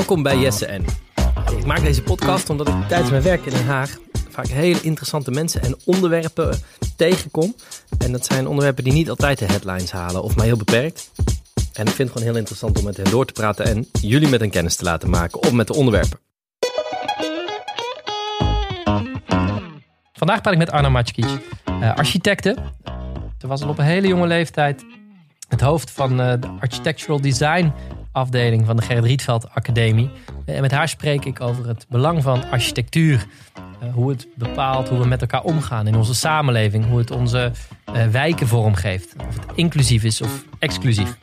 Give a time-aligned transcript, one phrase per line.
[0.00, 0.84] Welkom bij Jesse en.
[1.58, 3.98] Ik maak deze podcast omdat ik tijdens mijn werk in Den Haag
[4.28, 6.58] vaak hele interessante mensen en onderwerpen
[6.96, 7.54] tegenkom.
[7.98, 11.10] En dat zijn onderwerpen die niet altijd de headlines halen of maar heel beperkt.
[11.72, 14.28] En ik vind het gewoon heel interessant om met hen door te praten en jullie
[14.28, 16.18] met hen kennis te laten maken of met de onderwerpen.
[20.12, 21.24] Vandaag praat ik met Arno Matschkic,
[21.70, 22.56] uh, architecte.
[23.38, 24.84] Ze was al op een hele jonge leeftijd
[25.48, 27.72] het hoofd van uh, de Architectural Design
[28.12, 30.10] afdeling van de Gerrit Rietveld Academie.
[30.44, 33.26] En met haar spreek ik over het belang van architectuur.
[33.82, 36.86] Uh, hoe het bepaalt hoe we met elkaar omgaan in onze samenleving.
[36.86, 37.52] Hoe het onze
[37.94, 39.14] uh, wijken vormgeeft.
[39.28, 41.16] Of het inclusief is of exclusief.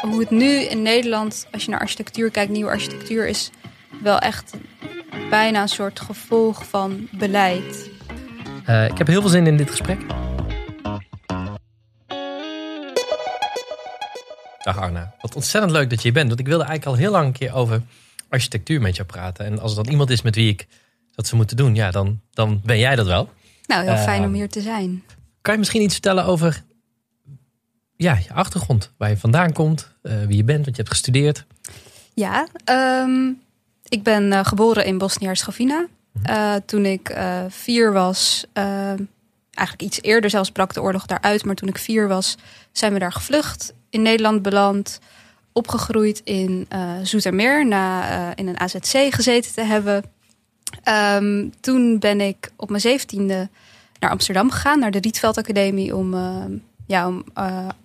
[0.00, 3.50] Hoe het nu in Nederland, als je naar architectuur kijkt, nieuwe architectuur is
[4.02, 4.54] wel echt
[5.30, 7.90] bijna een soort gevolg van beleid.
[8.68, 10.00] Uh, ik heb heel veel zin in dit gesprek.
[14.62, 16.28] Dag Arna, wat ontzettend leuk dat je hier bent.
[16.28, 17.82] Want ik wilde eigenlijk al heel lang een keer over
[18.28, 19.44] architectuur met jou praten.
[19.44, 20.66] En als er dan iemand is met wie ik
[21.14, 23.30] dat ze moeten doen, ja, dan, dan ben jij dat wel.
[23.66, 25.02] Nou, heel fijn uh, om hier te zijn.
[25.40, 26.62] Kan je misschien iets vertellen over
[27.96, 28.92] ja, je achtergrond?
[28.96, 31.44] Waar je vandaan komt, uh, wie je bent, wat je hebt gestudeerd?
[32.14, 32.46] Ja,
[33.04, 33.40] um,
[33.88, 35.86] ik ben uh, geboren in Bosnië-Herzegovina.
[36.30, 38.44] Uh, toen ik uh, vier was,
[39.54, 41.44] eigenlijk iets eerder zelfs brak de oorlog daaruit.
[41.44, 42.36] Maar toen ik vier was,
[42.72, 43.74] zijn we daar gevlucht.
[43.92, 44.98] In Nederland beland,
[45.52, 46.68] opgegroeid in
[47.02, 47.66] Zoetermeer.
[47.66, 50.04] Na in een AZC gezeten te hebben.
[51.18, 53.48] Um, toen ben ik op mijn zeventiende
[53.98, 54.78] naar Amsterdam gegaan.
[54.78, 56.14] Naar de Rietveld Academie om,
[56.86, 57.24] ja, om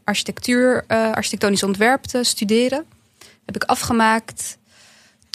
[0.03, 2.85] architectuur, architectonisch ontwerp te studeren.
[3.45, 4.57] Heb ik afgemaakt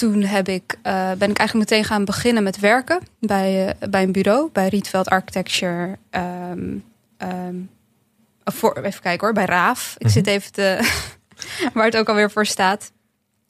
[0.03, 4.03] toen heb ik, uh, ben ik eigenlijk meteen gaan beginnen met werken bij, uh, bij
[4.03, 5.99] een bureau, bij Rietveld Architecture.
[6.11, 6.85] Um,
[8.45, 9.95] voor, even kijken hoor, bij Raaf.
[9.99, 10.91] Ik zit even te,
[11.75, 12.93] waar het ook alweer voor staat.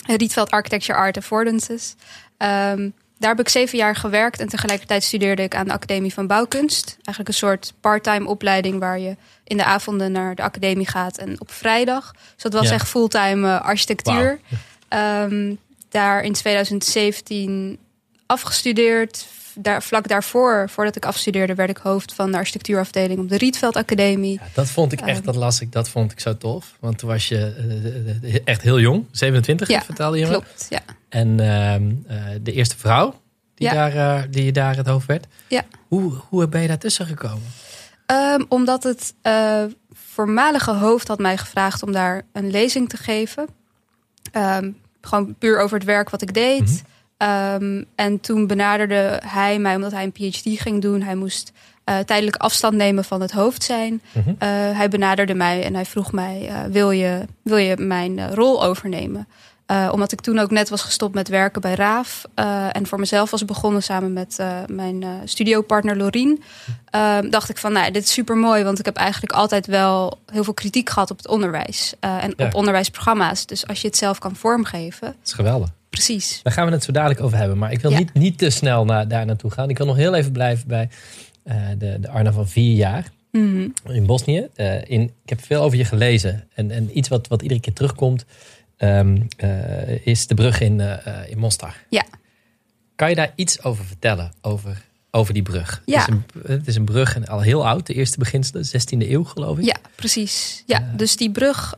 [0.06, 1.94] Rietveld Architecture Art Affordances.
[2.38, 6.26] Um, daar heb ik zeven jaar gewerkt en tegelijkertijd studeerde ik aan de Academie van
[6.26, 6.86] Bouwkunst.
[6.94, 11.40] Eigenlijk een soort parttime opleiding waar je in de avonden naar de academie gaat en
[11.40, 12.12] op vrijdag.
[12.34, 12.74] Dus dat was ja.
[12.74, 14.40] echt fulltime uh, architectuur.
[14.88, 15.56] Wow
[15.92, 17.78] daar in 2017
[18.26, 19.26] afgestudeerd.
[19.54, 23.76] Daar, vlak daarvoor, voordat ik afstudeerde, werd ik hoofd van de architectuurafdeling op de Rietveld
[23.76, 24.32] Academie.
[24.32, 26.76] Ja, dat vond ik echt, dat las ik, dat vond ik zo tof.
[26.80, 30.30] Want toen was je uh, echt heel jong, 27 ja, vertelde je me.
[30.30, 30.80] klopt, ja.
[31.08, 31.74] En uh,
[32.42, 33.20] de eerste vrouw
[33.54, 33.90] die, ja.
[33.90, 35.26] daar, die daar het hoofd werd.
[35.48, 35.62] Ja.
[35.88, 37.52] Hoe, hoe ben je daartussen gekomen?
[38.06, 39.14] Um, omdat het
[39.92, 43.46] voormalige hoofd had mij gevraagd om daar een lezing te geven.
[44.36, 46.60] Um, gewoon puur over het werk wat ik deed.
[46.60, 46.90] Mm -hmm.
[47.22, 51.02] Um, en toen benaderde hij mij, omdat hij een PhD ging doen.
[51.02, 51.52] Hij moest
[51.84, 54.02] uh, tijdelijk afstand nemen van het hoofd zijn.
[54.12, 54.32] Mm -hmm.
[54.32, 54.38] uh,
[54.76, 59.28] hij benaderde mij en hij vroeg mij: uh, wil, je, wil je mijn rol overnemen?
[59.90, 62.24] Omdat ik toen ook net was gestopt met werken bij Raaf.
[62.72, 66.42] En voor mezelf was begonnen samen met mijn studiopartner Lorien.
[67.30, 68.64] dacht ik van, nou, dit is super mooi.
[68.64, 71.94] Want ik heb eigenlijk altijd wel heel veel kritiek gehad op het onderwijs.
[72.00, 72.46] en ja.
[72.46, 73.46] op onderwijsprogramma's.
[73.46, 75.06] Dus als je het zelf kan vormgeven.
[75.06, 75.68] Dat is geweldig.
[75.92, 76.40] Precies.
[76.42, 77.58] Daar gaan we het zo dadelijk over hebben.
[77.58, 77.98] Maar ik wil ja.
[77.98, 79.70] niet, niet te snel naar, daar naartoe gaan.
[79.70, 80.88] Ik wil nog heel even blijven bij
[81.78, 83.10] de, de Arna van vier jaar.
[83.30, 83.94] Mm -hmm.
[83.94, 84.48] In Bosnië.
[84.86, 86.48] in, ik heb veel over je gelezen.
[86.54, 88.24] En, en iets wat, wat iedere keer terugkomt.
[88.78, 90.80] Um, uh, is de brug in,
[91.28, 91.76] in Mostar.
[91.88, 92.04] Ja.
[92.96, 94.84] Kan je daar iets over vertellen, over,
[95.14, 95.82] over die brug?
[95.84, 95.98] Ja.
[95.98, 99.24] Het is, een, het is een brug al heel oud, de eerste beginselen, 16e eeuw
[99.24, 99.64] geloof ik.
[99.64, 100.62] Ja, precies.
[100.66, 101.74] Ja, uh, dus die brug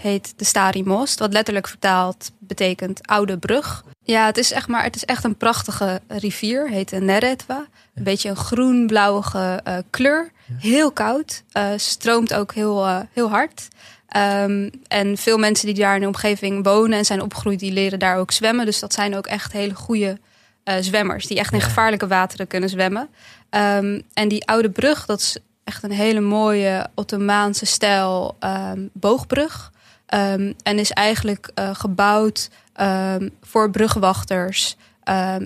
[0.00, 3.84] heet de Stari Most, wat letterlijk vertaald betekent oude brug.
[4.02, 7.66] Ja, het is echt, maar, het is echt een prachtige rivier, heet de Neretva.
[7.94, 10.32] Een beetje een groen-blauwige kleur.
[10.46, 10.54] Ja.
[10.58, 11.42] Heel koud,
[11.76, 13.68] stroomt ook heel, heel hard.
[14.16, 17.98] Um, en veel mensen die daar in de omgeving wonen en zijn opgegroeid, die leren
[17.98, 18.64] daar ook zwemmen.
[18.64, 20.18] Dus dat zijn ook echt hele goede
[20.70, 23.08] uh, zwemmers, die echt in gevaarlijke wateren kunnen zwemmen.
[23.50, 29.72] Um, en die oude brug, dat is echt een hele mooie Ottomaanse stijl um, boogbrug.
[30.62, 32.50] en is eigenlijk uh, gebouwd
[33.42, 34.76] voor brugwachters.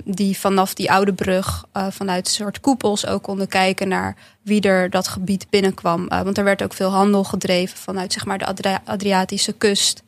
[0.05, 4.61] Die vanaf die oude brug uh, vanuit een soort koepels ook konden kijken naar wie
[4.61, 6.09] er dat gebied binnenkwam.
[6.09, 10.03] Want er werd ook veel handel gedreven vanuit zeg maar, de Adri Adriatische kust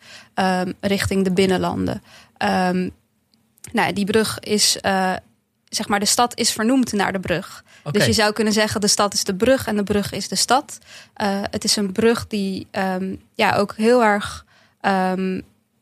[0.81, 2.03] richting de binnenlanden.
[2.69, 2.91] Um,
[3.73, 5.13] nou, die brug is, uh,
[5.69, 7.65] zeg maar, de stad is vernoemd naar de brug.
[7.79, 7.93] Okay.
[7.93, 10.37] Dus je zou kunnen zeggen, de stad is de brug en de brug is de
[10.37, 10.79] stad.
[11.51, 12.67] het is een brug die
[13.35, 14.45] ja, ook heel erg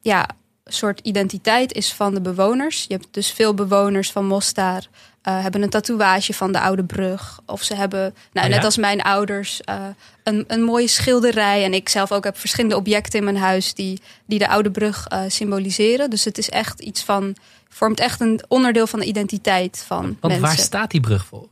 [0.00, 0.28] ja,
[0.64, 2.84] soort identiteit is van de bewoners.
[2.88, 4.82] Je hebt dus veel bewoners van Mostar
[5.28, 7.40] uh, hebben een tatoeage van de oude brug.
[7.46, 8.00] Of ze hebben,
[8.32, 8.64] nou, Oh, net ja?
[8.64, 9.86] als mijn ouders, uh,
[10.22, 11.64] een, een mooie schilderij.
[11.64, 15.06] En ik zelf ook heb verschillende objecten in mijn huis die, die de oude brug
[15.12, 16.10] uh, symboliseren.
[16.10, 17.36] Dus het is echt iets van,
[17.74, 20.40] vormt echt een onderdeel van de identiteit van Want mensen.
[20.40, 21.48] waar staat die brug voor?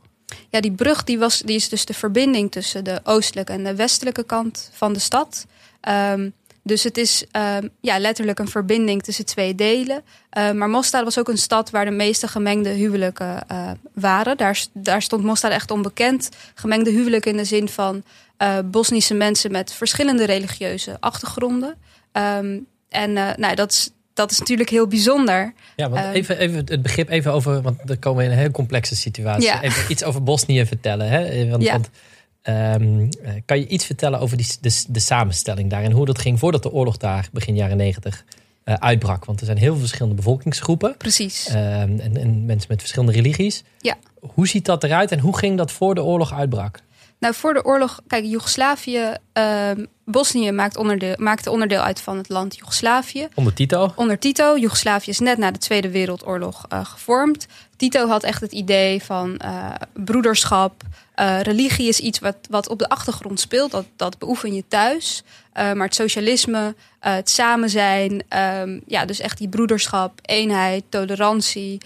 [0.49, 3.75] Ja, die brug die was, die is dus de verbinding tussen de oostelijke en de
[3.75, 5.45] westelijke kant van de stad.
[5.89, 6.33] Um,
[6.63, 7.25] dus het is
[7.57, 10.03] um, ja, letterlijk een verbinding tussen twee delen.
[10.37, 14.37] Uh, maar Mostar was ook een stad waar de meeste gemengde huwelijken uh, waren.
[14.37, 16.29] Daar, daar stond Mostar echt onbekend.
[16.53, 18.03] Gemengde huwelijken in de zin van
[18.37, 21.75] uh, Bosnische mensen met verschillende religieuze achtergronden.
[22.11, 25.53] Um, en nou, dat is, dat is natuurlijk heel bijzonder.
[25.75, 28.37] Ja, want Um, even, even het begrip even over, want dan komen we in een
[28.37, 29.43] heel complexe situatie.
[29.43, 29.61] Ja.
[29.61, 31.09] Even iets over Bosnië vertellen.
[31.09, 31.49] Hè?
[31.49, 31.71] Want, Ja.
[31.71, 31.89] want
[32.41, 36.19] ehm, eh, kan je iets vertellen over die, de, de samenstelling daar en hoe dat
[36.19, 38.25] ging voordat de oorlog daar begin jaren negentig
[38.63, 39.25] eh, uitbrak?
[39.25, 41.47] Want er zijn heel veel verschillende bevolkingsgroepen Precies.
[41.47, 43.63] ehm, en, en mensen met verschillende religies.
[43.79, 43.95] Ja.
[44.19, 46.79] Hoe ziet dat eruit en hoe ging dat voor de oorlog uitbrak?
[47.23, 52.29] Nou, voor de oorlog, kijk, Joegoslavië, ehm Bosnië maakt onderdeel, maakte onderdeel uit van het
[52.29, 53.27] land Joegoslavië.
[53.33, 53.91] Onder Tito?
[53.95, 57.47] Onder Tito, Joegoslavië is net na de Tweede Wereldoorlog uh, gevormd.
[57.75, 60.81] Tito had echt het idee van uh, broederschap.
[61.15, 63.71] Uh, religie is iets wat, wat op de achtergrond speelt.
[63.71, 65.23] Dat, dat beoefen je thuis.
[65.53, 68.23] Maar het socialisme, het samen zijn.
[68.61, 71.77] Um, ja, dus echt die broederschap, eenheid, tolerantie.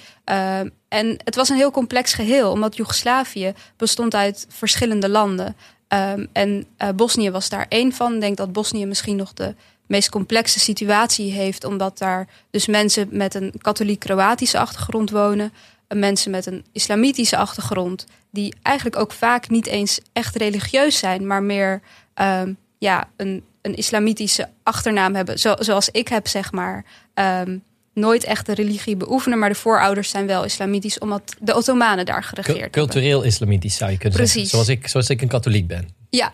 [0.87, 2.51] En het was een heel complex geheel.
[2.51, 5.55] Omdat Joegoslavië bestond uit verschillende landen.
[5.87, 8.13] Um, en uh, Bosnië was daar één van.
[8.13, 9.55] Ik denk dat Bosnië misschien nog de
[9.87, 11.63] meest complexe situatie heeft.
[11.63, 15.53] Omdat daar dus mensen met een katholiek-Kroatische achtergrond wonen.
[15.87, 18.05] Mensen met een islamitische achtergrond.
[18.31, 21.27] Die eigenlijk ook vaak niet eens echt religieus zijn.
[21.27, 21.81] Maar meer
[22.15, 25.39] um, ja, een, een islamitische achternaam hebben.
[25.39, 26.85] Zo, zoals ik heb, zeg maar.
[27.13, 27.63] Um,
[27.97, 29.39] nooit echt de religie beoefenen.
[29.39, 30.99] Maar de voorouders zijn wel islamitisch.
[30.99, 34.33] Omdat de Ottomanen daar geregeerd Cultureel islamitisch zou je kunnen Precies.
[34.33, 34.49] zeggen.
[34.49, 35.89] Zoals ik, zoals ik een katholiek ben.
[36.09, 36.33] Ja,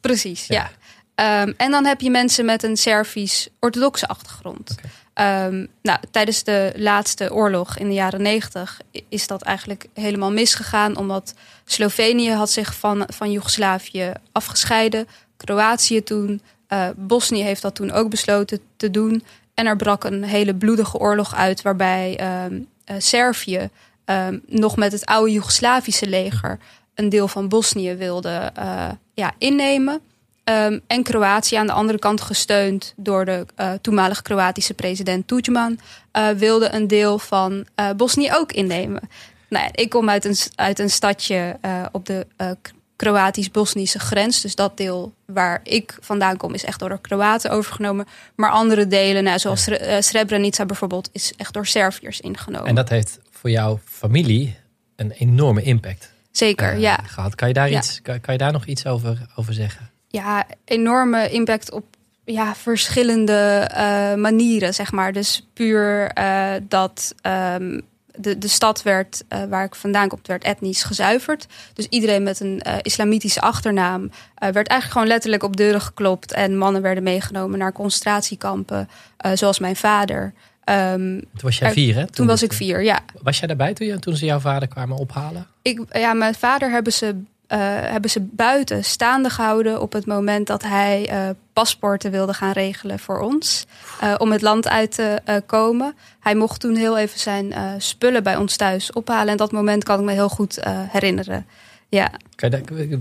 [0.00, 0.46] precies.
[0.46, 0.70] Ja.
[1.16, 1.42] Ja.
[1.42, 4.76] Um, en dan heb je mensen met een Servisch-orthodoxe achtergrond.
[4.78, 5.46] Okay.
[5.46, 10.96] Um, nou, tijdens de laatste oorlog in de jaren negentig is dat eigenlijk helemaal misgegaan.
[10.96, 15.06] Omdat Slovenië had zich van, van Joegoslavië afgescheiden.
[15.36, 16.42] Kroatië toen.
[16.68, 19.24] Uh, Bosnië heeft dat toen ook besloten te doen.
[19.62, 21.62] En er brak een hele bloedige oorlog uit.
[21.62, 23.68] Waarbij um, uh, Servië
[24.46, 26.58] nog met het oude Joegoslavische leger
[26.94, 30.00] een deel van Bosnië wilde uh, ja, innemen.
[30.44, 35.78] Um, en Kroatië aan de andere kant gesteund door de uh, toenmalige Kroatische president Tudjman...
[36.36, 37.66] Wilde een deel van
[37.96, 39.08] Bosnië ook innemen.
[39.48, 41.58] Nou, ik kom uit een, uit een stadje
[41.92, 42.26] op de
[43.02, 44.40] Kroatisch-Bosnische grens.
[44.40, 48.06] Dus dat deel waar ik vandaan kom is echt door de Kroaten overgenomen.
[48.34, 50.00] Maar andere delen, nou, zoals ja.
[50.00, 52.68] Srebrenica bijvoorbeeld, is echt door Serviërs ingenomen.
[52.68, 54.56] En dat heeft voor jouw familie
[54.96, 56.98] een enorme impact Zeker, uh, ja.
[57.06, 57.34] gehad.
[57.34, 57.78] Kan je daar, Ja.
[57.78, 59.90] iets, kan, kan je daar nog iets over, over zeggen?
[60.08, 61.84] Ja, enorme impact op
[62.24, 65.12] ja, verschillende uh, manieren, zeg maar.
[65.12, 67.82] Dus puur uh, dat um,
[68.16, 71.46] de, de stad werd, uh, waar ik vandaan kom, werd etnisch gezuiverd.
[71.74, 76.32] Dus iedereen met een uh, islamitische achternaam uh, werd eigenlijk gewoon letterlijk op deuren geklopt.
[76.32, 78.88] En mannen werden meegenomen naar concentratiekampen,
[79.34, 80.32] zoals mijn vader.
[80.64, 82.00] Um, toen was jij vier, hè?
[82.04, 83.00] Toen, toen was ik vier, ja.
[83.22, 85.46] Was jij daarbij toen, je, toen ze jouw vader kwamen ophalen?
[85.62, 87.22] Ik, ja, mijn vader hebben ze,
[87.58, 92.98] hebben ze buiten staande gehouden op het moment dat hij uh, paspoorten wilde gaan regelen
[92.98, 93.66] voor ons.
[94.02, 95.94] Uh, om het land uit te komen.
[96.20, 99.28] Hij mocht toen heel even zijn spullen bij ons thuis ophalen.
[99.28, 101.46] En dat moment kan ik me heel goed herinneren.
[101.88, 102.10] Ja.
[102.36, 102.60] Je daar,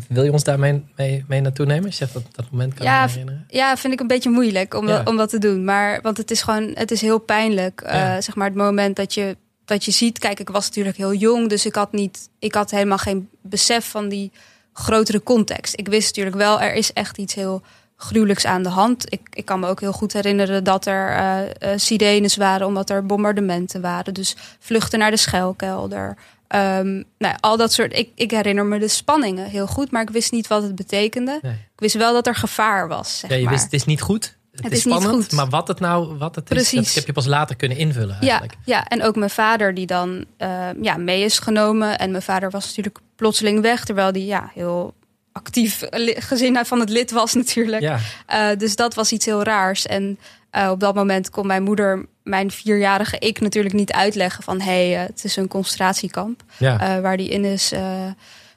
[0.10, 1.90] wil je ons daarmee mee, mee naartoe nemen?
[1.90, 3.46] Je zegt dat dat moment kan ja, herinneren.
[3.50, 5.02] Ja, vind ik een beetje moeilijk om, Ja.
[5.06, 5.64] om dat te doen.
[5.64, 7.82] Maar want het is gewoon, het is heel pijnlijk.
[7.86, 9.38] Uh, zeg maar het moment dat je,
[9.72, 10.20] dat je ziet.
[10.20, 13.90] Kijk, ik was natuurlijk heel jong, dus ik had niet, ik had helemaal geen besef
[13.90, 14.32] van die
[14.74, 15.74] grotere context.
[15.80, 17.62] Ik wist natuurlijk wel, er is echt iets heel
[17.96, 19.14] gruwelijks aan de hand.
[19.14, 21.40] Ik, ik kan me ook heel goed herinneren dat er uh,
[21.72, 24.14] uh, sirenes waren, omdat er bombardementen waren.
[24.14, 26.18] Dus vluchten naar de schuilkelder.
[26.56, 27.98] Um, nou, al dat soort.
[27.98, 31.40] Ik, ik herinner me de spanningen heel goed, maar ik wist niet wat het betekende.
[31.42, 31.52] Nee.
[31.52, 33.20] Ik wist wel dat er gevaar was.
[33.20, 33.52] Zeg Ja, je maar.
[33.52, 34.38] wist, het is niet goed.
[34.52, 35.32] Het, Het is is niet spannend, goed.
[35.32, 36.86] maar wat het nou wat het is, Precies.
[36.86, 38.56] dat heb je pas later kunnen invullen Ja, eigenlijk.
[38.66, 42.00] ja, en ook mijn vader die dan uh, ja, mee is genomen.
[42.00, 44.94] En mijn vader was natuurlijk plotseling weg, terwijl die ja, heel
[45.32, 45.84] actief
[46.16, 47.82] gezin van het lid was natuurlijk.
[47.82, 48.00] Ja,
[48.34, 49.86] Uh, dus dat was iets heel raars.
[49.86, 50.20] En
[50.56, 54.92] uh, op dat moment kon mijn moeder mijn vierjarige ik natuurlijk niet uitleggen van hé,
[54.92, 57.02] hey, uh, het is een concentratiekamp ja.
[57.02, 57.72] waar die in is.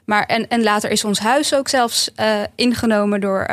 [0.05, 2.11] Maar en, en later is ons huis ook zelfs
[2.55, 3.47] ingenomen door,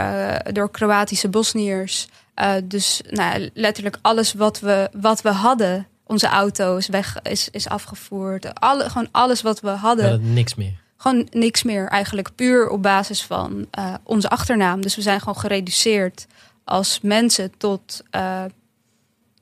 [0.52, 2.08] door Kroatische Bosniërs.
[2.40, 7.68] Uh, dus nou, letterlijk alles wat we, wat we hadden, onze auto's weg is, is
[7.68, 8.60] afgevoerd.
[8.60, 10.32] Alle, gewoon alles wat we hadden.
[10.32, 10.80] niks meer.
[10.96, 12.34] Gewoon niks meer eigenlijk.
[12.34, 14.80] Puur op basis van uh, onze achternaam.
[14.80, 16.26] Dus we zijn gewoon gereduceerd
[16.64, 18.44] als mensen tot, uh,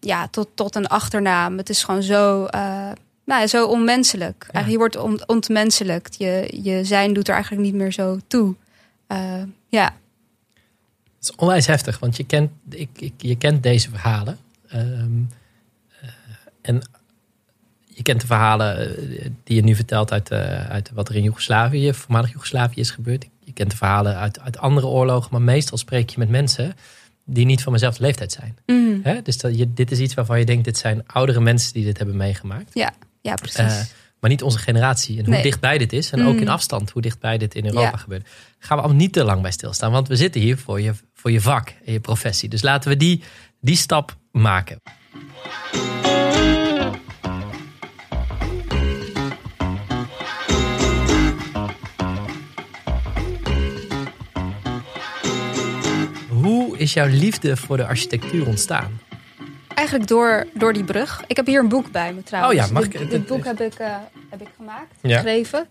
[0.01, 1.57] ja, tot, tot een achternaam.
[1.57, 2.47] Het is gewoon zo,
[3.25, 4.47] nou, zo onmenselijk.
[4.51, 6.19] Eigenlijk, je wordt ont ontmenselijkt.
[6.19, 8.55] Je, je zijn doet er eigenlijk niet meer zo toe.
[9.69, 9.95] ja.
[11.21, 14.39] Het is onwijs heftig, want je kent, ik, ik, je kent deze verhalen.
[14.75, 15.29] Um,
[16.03, 16.11] uh,
[16.63, 16.83] en
[17.87, 21.23] je kent de verhalen eh, die je nu vertelt uit, uh, uit wat er in
[21.23, 23.27] Joegoslavië, voormalig Joegoslavië is gebeurd.
[23.45, 26.75] Je kent de verhalen uit, uit andere oorlogen, maar meestal spreek je met mensen
[27.25, 28.59] die niet van dezelfde leeftijd zijn.
[28.67, 29.01] Mm.
[29.03, 29.23] Hè?
[29.23, 31.99] Dus dat je, dit is iets waarvan je denkt, dit zijn oudere mensen die dit
[31.99, 32.71] hebben meegemaakt.
[32.75, 35.19] Ja, ja precies maar niet onze generatie.
[35.19, 35.43] En hoe Nee.
[35.43, 36.11] dichtbij dit is.
[36.11, 36.49] En ook in Mm.
[36.49, 37.97] afstand, hoe dichtbij dit in Europa Ja.
[37.97, 38.29] gebeurt.
[38.59, 39.93] Gaan we allemaal niet te lang bij stilstaan.
[39.93, 42.49] Want we zitten hier voor je, voor je vak en je professie.
[42.49, 43.23] Dus laten we die,
[43.61, 44.79] die stap maken.
[56.29, 59.01] Hoe is jouw liefde voor de architectuur ontstaan?
[59.75, 61.23] Eigenlijk door, door die brug.
[61.27, 62.61] Ik heb hier een boek bij me trouwens.
[62.61, 63.97] Oh ja, mag ik- dit boek heb ik, eh,
[64.31, 65.15] heb ik gemaakt, Ja.
[65.15, 65.67] geschreven.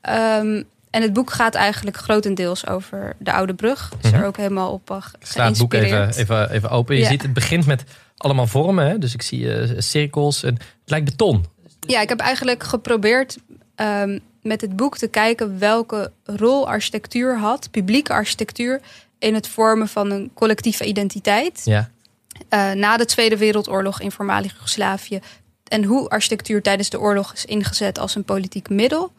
[0.00, 3.92] Ehm, en het boek gaat eigenlijk grotendeels over de Oude Brug.
[4.02, 4.20] Is Mhm.
[4.20, 6.94] er ook helemaal op uh, Ik sla het boek even, even, even open.
[6.96, 7.08] Je Ja.
[7.08, 7.84] ziet, het begint met
[8.16, 8.86] allemaal vormen.
[8.86, 8.98] Hè?
[8.98, 10.42] Dus ik zie eh, cirkels.
[10.42, 11.44] En het lijkt beton.
[11.80, 13.36] Ja, ik heb eigenlijk geprobeerd
[13.74, 18.80] ehm, met het boek te kijken welke rol architectuur had, publieke architectuur,
[19.18, 21.60] in het vormen van een collectieve identiteit.
[21.64, 21.90] Ja.
[22.48, 25.20] eh, na de Tweede Wereldoorlog in voormalig Joegoslavië.
[25.64, 29.12] En hoe architectuur tijdens de oorlog is ingezet als een politiek middel.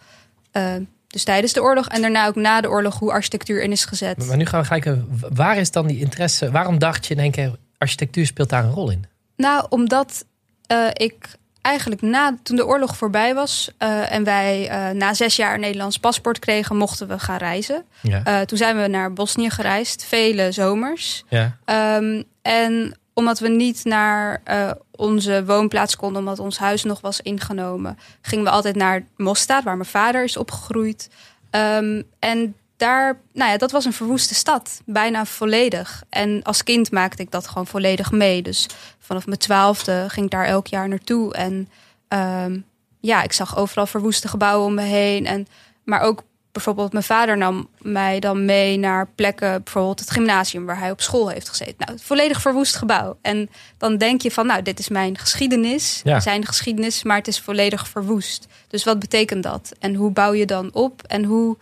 [1.09, 4.25] Dus tijdens de oorlog en daarna ook na de oorlog hoe architectuur in is gezet.
[4.25, 6.51] Maar nu gaan we kijken, waar is dan die interesse?
[6.51, 9.05] Waarom dacht je in één keer, architectuur speelt daar een rol in?
[9.35, 10.25] Nou, omdat
[10.67, 15.35] eh, ik eigenlijk na, toen de oorlog voorbij was eh, en wij eh, na zes
[15.35, 17.85] jaar een Nederlands paspoort kregen, mochten we gaan reizen.
[18.01, 18.45] Ja.
[18.45, 21.23] Toen zijn we naar Bosnië gereisd, vele zomers.
[21.29, 21.57] ja.
[21.65, 27.21] Ehm, en omdat we niet naar eh, onze woonplaats konden, omdat ons huis nog was
[27.21, 31.09] ingenomen, gingen we altijd naar Mostar, waar mijn vader is opgegroeid.
[31.49, 36.03] Ehm, en daar, nou ja, dat was een verwoeste stad, bijna volledig.
[36.09, 38.41] En als kind maakte ik dat gewoon volledig mee.
[38.41, 38.67] Dus
[38.99, 41.33] vanaf mijn twaalfde ging ik daar elk jaar naartoe.
[41.33, 41.69] En
[42.07, 42.59] ehm,
[42.99, 45.25] ja, ik zag overal verwoeste gebouwen om me heen.
[45.25, 45.47] En,
[45.83, 50.79] maar ook bijvoorbeeld mijn vader nam mij dan mee naar plekken, bijvoorbeeld het gymnasium waar
[50.79, 51.75] hij op school heeft gezeten.
[51.77, 53.17] Nou, het volledig verwoest gebouw.
[53.21, 56.19] En dan denk je van, nou, dit is mijn geschiedenis, Ja.
[56.19, 58.47] zijn geschiedenis, maar het is volledig verwoest.
[58.67, 59.71] Dus wat betekent dat?
[59.79, 61.03] En hoe bouw je dan op?
[61.03, 61.57] En hoe.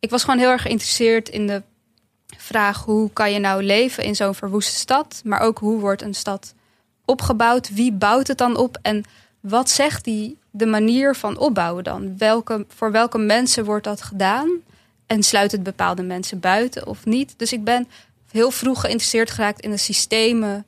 [0.00, 1.62] Ik was gewoon heel erg geïnteresseerd in de
[2.36, 6.14] vraag hoe kan je nou leven in zo'n verwoeste stad, maar ook hoe wordt een
[6.14, 6.54] stad
[7.04, 7.70] opgebouwd?
[7.74, 8.78] Wie bouwt het dan op?
[8.82, 9.04] En
[9.40, 12.18] wat zegt die de manier van opbouwen dan?
[12.18, 14.48] Welke, voor welke mensen wordt dat gedaan?
[15.06, 17.34] En sluit het bepaalde mensen buiten of niet?
[17.36, 17.88] Dus ik ben
[18.30, 20.64] heel vroeg geïnteresseerd geraakt in de systemen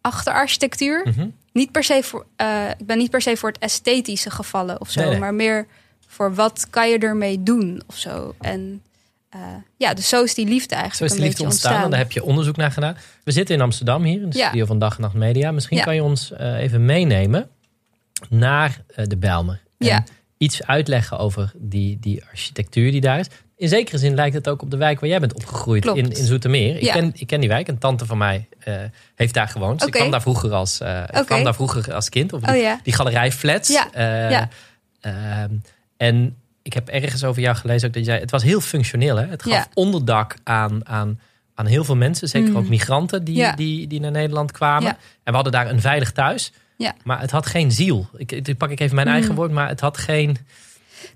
[0.00, 1.06] achter architectuur.
[1.08, 1.26] Mhm.
[1.52, 4.90] Niet per se voor, eh, ik ben niet per se voor het esthetische gevallen of
[4.90, 5.18] zo, Nee, nee.
[5.18, 5.66] maar meer
[6.06, 8.34] voor wat kan je ermee doen of zo.
[8.40, 8.82] En
[9.28, 9.40] eh,
[9.76, 11.70] ja, dus zo is die liefde Zo eigenlijk is de een liefde ontstaan.
[11.70, 11.84] ontstaan.
[11.84, 12.96] En daar heb je onderzoek naar gedaan.
[13.24, 14.46] We zitten in Amsterdam hier, in de Ja.
[14.48, 15.50] studio van Dag en Nacht Media.
[15.52, 15.84] Misschien Ja.
[15.84, 17.48] kan je ons eh, even meenemen
[18.30, 19.60] naar eh, de Bijlmer.
[19.78, 20.04] En Ja.
[20.38, 23.26] iets uitleggen over die, die architectuur die daar is.
[23.56, 25.98] In zekere zin lijkt het ook op de wijk waar jij bent opgegroeid, Klopt.
[25.98, 26.76] in, in Zoetermeer.
[26.76, 26.92] Ik, Ja.
[26.92, 27.68] ken, ik ken die wijk.
[27.68, 28.74] Een tante van mij eh,
[29.14, 29.78] heeft daar gewoond.
[29.78, 31.24] Dus ik kwam daar vroeger als, ik Oké.
[31.24, 32.32] kwam daar vroeger als kind.
[32.32, 32.80] Of die, Oh ja.
[32.82, 33.68] die galerijflats.
[33.68, 34.48] Ja, Eh, ja.
[35.00, 35.50] ehm,
[35.96, 38.18] en ik heb ergens over jou gelezen ook dat jij...
[38.18, 39.26] Het was heel functioneel, hè?
[39.26, 41.20] Het gaf onderdak aan, aan,
[41.54, 42.28] aan heel veel mensen.
[42.28, 42.56] Zeker Mm.
[42.56, 44.88] ook migranten die, die, die naar Nederland kwamen.
[44.90, 46.52] En we hadden daar een veilig thuis.
[46.82, 46.94] Ja.
[47.04, 48.08] Maar het had geen ziel.
[48.16, 49.12] Ik, ik pak ik even mijn Mm.
[49.12, 50.36] eigen woord, maar het had geen...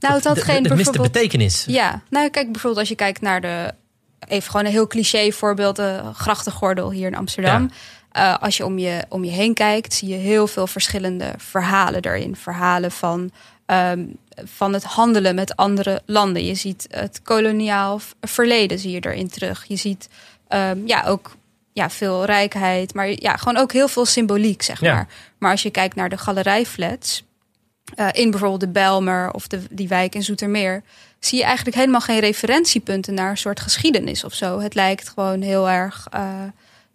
[0.01, 1.65] Nou, het had geen Het miste betekenis.
[1.67, 3.75] Ja, nou kijk bijvoorbeeld als je kijkt naar de...
[4.29, 7.71] Even gewoon een heel cliché voorbeeld, de grachtengordel hier in Amsterdam.
[8.13, 12.03] Eh, als je om, je om je heen kijkt, zie je heel veel verschillende verhalen
[12.03, 12.37] erin.
[12.37, 13.31] Verhalen van,
[13.67, 14.05] ehm,
[14.45, 16.45] van het handelen met andere landen.
[16.45, 19.65] Je ziet het koloniaal verleden zie je erin terug.
[19.69, 20.09] Je ziet
[20.49, 21.37] ehm, ja, ook
[21.77, 24.95] ja, veel rijkheid, maar ja, gewoon ook heel veel symboliek, zeg Ja.
[24.95, 25.07] maar.
[25.39, 27.25] Maar als je kijkt naar de galerijflats,
[27.95, 30.83] eh, in bijvoorbeeld de Bijlmer of de, die wijk in Zoetermeer,
[31.19, 34.61] zie je eigenlijk helemaal geen referentiepunten naar een soort geschiedenis of zo.
[34.61, 36.43] Het lijkt gewoon heel erg, eh,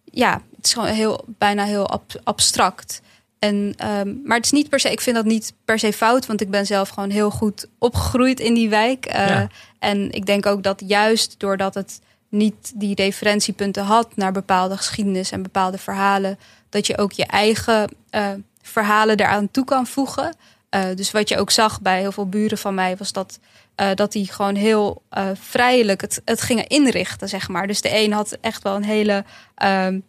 [0.05, 3.01] ja, het is gewoon heel, bijna heel ab- abstract.
[3.39, 6.25] En, ehm, maar het is niet per se, ik vind dat niet per se fout,
[6.25, 9.05] want ik ben zelf gewoon heel goed opgegroeid in die wijk.
[9.05, 9.47] Eh, Ja.
[9.79, 11.99] En ik denk ook dat juist doordat het
[12.31, 17.89] niet die referentiepunten had naar bepaalde geschiedenis en bepaalde verhalen, dat je ook je eigen
[18.11, 18.29] uh,
[18.61, 20.35] verhalen eraan toe kan voegen.
[20.75, 23.39] Uh, dus wat je ook zag bij heel veel buren van mij, was dat,
[23.81, 25.01] uh, dat die gewoon heel
[25.33, 27.67] vrijelijk het, het gingen inrichten, zeg maar.
[27.67, 29.23] Dus de een had echt wel een hele
[29.55, 29.99] ehm,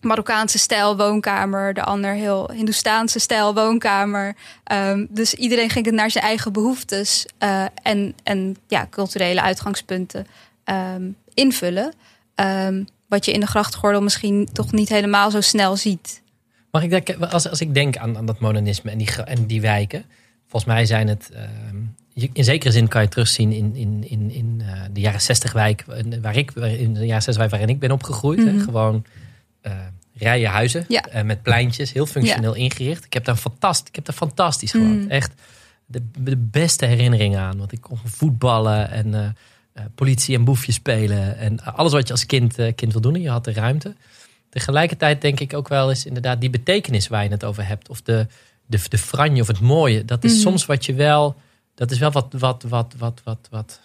[0.00, 4.36] Marokkaanse stijl woonkamer, de ander heel Hindoestaanse stijl woonkamer.
[4.72, 7.26] Um, dus iedereen ging het naar zijn eigen behoeftes
[7.82, 10.26] en, en ja, culturele uitgangspunten
[10.64, 11.92] um, invullen.
[12.34, 16.22] Um, wat je in de grachtgordel misschien toch niet helemaal zo snel ziet.
[16.70, 19.60] Mag ik denken, als, als ik denk aan, aan dat modernisme en die, en die
[19.60, 20.04] wijken,
[20.48, 21.30] volgens mij zijn het.
[22.32, 25.84] in zekere zin kan je terugzien in, in, in, in uh, de jaren 60 wijk,
[26.22, 28.38] waar ik, in de jaren 60 wijk waarin ik ben opgegroeid.
[28.38, 28.58] Mm -hmm.
[28.58, 29.04] hè, gewoon
[29.66, 29.72] uh,
[30.14, 31.22] rijen huizen ja.
[31.22, 32.62] met pleintjes, heel functioneel ja.
[32.62, 33.04] ingericht.
[33.04, 34.80] Ik heb daar fantastisch, ik heb daar fantastisch Mm.
[34.80, 35.10] gewoond.
[35.10, 35.32] Echt
[35.86, 37.58] de, de, beste herinneringen aan.
[37.58, 39.36] Want ik kon voetballen en
[39.94, 41.36] politie en boefjes spelen.
[41.38, 43.20] En alles wat je als kind, kind wil doen.
[43.20, 43.94] Je had de ruimte.
[44.48, 47.88] Tegelijkertijd denk ik ook wel eens inderdaad die betekenis waar je het over hebt.
[47.88, 48.26] Of de,
[48.66, 50.04] de, de franje of het mooie.
[50.04, 50.40] Dat is Mhm.
[50.40, 51.36] soms wat je wel...
[51.74, 53.80] Dat is wel wat, wat, wat, wat, wat, wat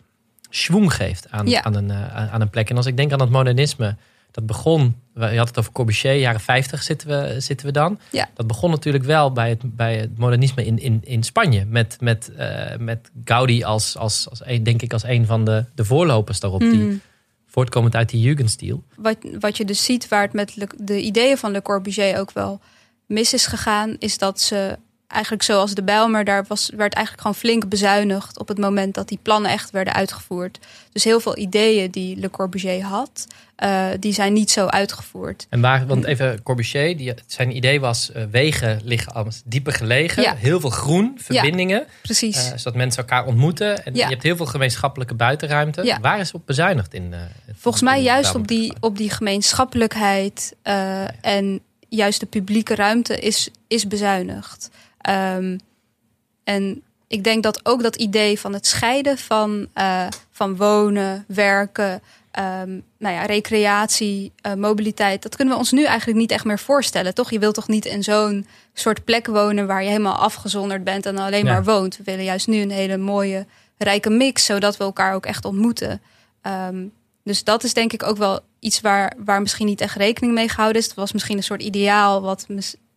[0.49, 1.63] schwung geeft aan, Ja.
[1.63, 2.69] aan, een, uh, aan een plek.
[2.69, 3.95] En als ik denk aan het modernisme...
[4.35, 7.99] Dat begon, je had het over Corbusier, jaren 50 zitten we, zitten we dan.
[8.11, 8.29] Ja.
[8.33, 11.65] Dat begon natuurlijk wel bij het, bij het modernisme in, in, in Spanje.
[11.65, 15.65] Met, met, uh, met Gaudi als, als, als een, denk ik als een van de,
[15.75, 16.59] de voorlopers daarop.
[16.59, 17.01] Die Mm.
[17.45, 18.83] voortkomend uit die Jugendstil.
[18.95, 22.59] Wat, wat je dus ziet waar het met de ideeën van Le Corbusier ook wel
[23.05, 24.77] mis is gegaan, is dat ze
[25.15, 29.07] eigenlijk zoals de Bijlmer, daar was, werd eigenlijk gewoon flink bezuinigd op het moment dat
[29.07, 30.59] die plannen echt werden uitgevoerd.
[30.91, 33.27] Dus heel veel ideeën die Le Corbusier had,
[33.63, 35.47] uh, die zijn niet zo uitgevoerd.
[35.49, 40.23] En waar, want even Corbusier, die, zijn idee was uh, wegen liggen dieper gelegen.
[40.23, 40.35] Ja.
[40.35, 41.79] Heel veel groen, verbindingen.
[41.79, 41.85] Ja.
[42.01, 42.37] Precies.
[42.37, 43.85] Uh, zodat mensen elkaar ontmoeten.
[43.85, 44.03] En Ja.
[44.03, 45.97] je hebt heel veel gemeenschappelijke buitenruimte.
[46.01, 47.13] Waar is op bezuinigd in?
[47.53, 50.55] Volgens mij in juist op die, op die gemeenschappelijkheid
[51.21, 54.69] en juist de publieke ruimte is, is bezuinigd.
[55.09, 55.59] Um,
[56.43, 62.01] en ik denk dat ook dat idee van het scheiden van, uh, van wonen, werken,
[62.39, 66.59] um, nou ja, recreatie, uh, mobiliteit, dat kunnen we ons nu eigenlijk niet echt meer
[66.59, 67.13] voorstellen.
[67.13, 67.31] Toch?
[67.31, 71.17] Je wilt toch niet in zo'n soort plek wonen waar je helemaal afgezonderd bent en
[71.17, 71.51] alleen Ja.
[71.51, 71.97] maar woont.
[71.97, 73.45] We willen juist nu een hele mooie,
[73.77, 76.01] rijke mix, zodat we elkaar ook echt ontmoeten.
[76.41, 76.91] Um,
[77.23, 80.49] dus dat is denk ik ook wel iets waar, waar misschien niet echt rekening mee
[80.49, 80.87] gehouden is.
[80.87, 82.45] Het was misschien een soort ideaal wat,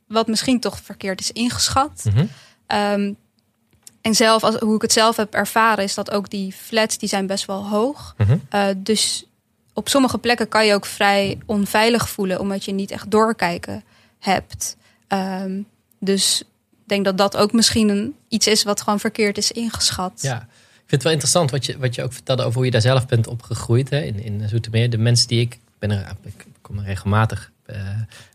[0.09, 2.05] wat misschien toch verkeerd is ingeschat.
[2.05, 2.27] Mhm.
[2.99, 3.17] Um,
[4.01, 7.09] en zelf, als, hoe ik het zelf heb ervaren, is dat ook die flats die
[7.09, 8.15] zijn best wel hoog.
[8.55, 9.27] Uh, dus
[9.73, 13.85] op sommige plekken kan je ook vrij onveilig voelen, omdat je niet echt doorkijken
[14.19, 14.77] hebt.
[15.09, 15.67] Um,
[15.99, 16.41] dus
[16.71, 20.19] ik denk dat dat ook misschien een, iets is wat gewoon verkeerd is ingeschat.
[20.23, 22.71] Ja, ik vind het wel interessant wat je, wat je ook vertelde over hoe je
[22.71, 24.91] daar zelf bent opgegroeid hè, in, in Zoetermeer.
[24.91, 27.53] De mensen die ik, ben er, ik kom er regelmatig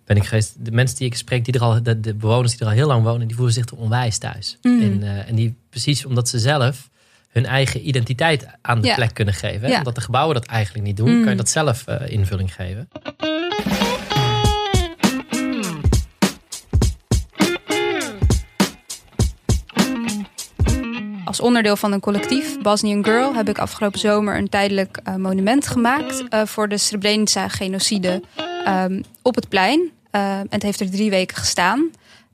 [0.06, 0.56] ben ik geweest.
[0.65, 2.88] De mensen die ik spreek, die er al, de, de bewoners die er al heel
[2.88, 4.58] lang wonen, die voelen zich er onwijs thuis.
[4.62, 4.82] Mm.
[4.82, 6.89] En, uh, en die precies omdat ze zelf
[7.30, 8.96] hun eigen identiteit aan de Ja.
[8.96, 9.69] plek kunnen geven.
[9.69, 9.78] Ja.
[9.78, 11.22] Omdat de gebouwen dat eigenlijk niet doen, Mm.
[11.22, 12.88] kan je dat zelf uh, invulling geven.
[21.26, 25.67] Als onderdeel van een collectief, Bosnian Girl, heb ik afgelopen zomer een tijdelijk uh, monument
[25.67, 28.22] gemaakt uh, voor de Srebrenica-genocide
[28.67, 29.91] um, op het plein.
[30.12, 31.80] Uh, en het heeft er drie weken gestaan.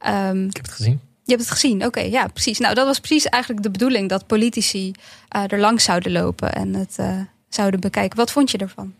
[0.07, 0.99] Um, Ik heb het gezien.
[1.23, 2.59] je hebt het gezien, oké, okay, ja, precies.
[2.59, 4.91] Nou, dat was precies eigenlijk de bedoeling dat politici
[5.35, 8.17] uh, er langs zouden lopen en het uh, zouden bekijken.
[8.17, 8.93] Wat vond je ervan?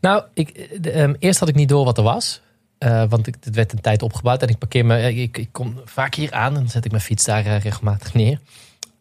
[0.00, 2.40] Nou, ik, de, um, eerst had ik niet door wat er was.
[2.78, 5.14] Uh, want ik, het werd een tijd opgebouwd en ik parkeer me.
[5.14, 8.40] Ik, ik kom vaak hier aan en dan zet ik mijn fiets daar regelmatig neer.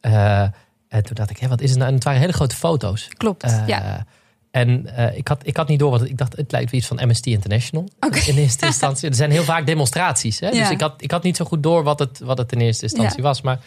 [0.01, 1.89] En toen dacht ik, hé, wat is het nou?
[1.89, 3.07] En het waren hele grote foto's.
[3.17, 4.05] Klopt, ja.
[4.51, 4.85] En
[5.15, 6.35] ik, had, ik had niet door wat ik dacht.
[6.35, 7.89] Het lijkt wel iets van Amnesty International.
[7.99, 8.27] Okay.
[8.27, 9.09] In eerste instantie.
[9.09, 10.39] Er zijn heel vaak demonstraties.
[10.39, 10.47] Hè?
[10.47, 10.59] Ja.
[10.59, 12.83] Dus ik had, ik had niet zo goed door wat het, wat het in eerste
[12.83, 13.23] instantie Ja.
[13.23, 13.41] was.
[13.41, 13.59] Maar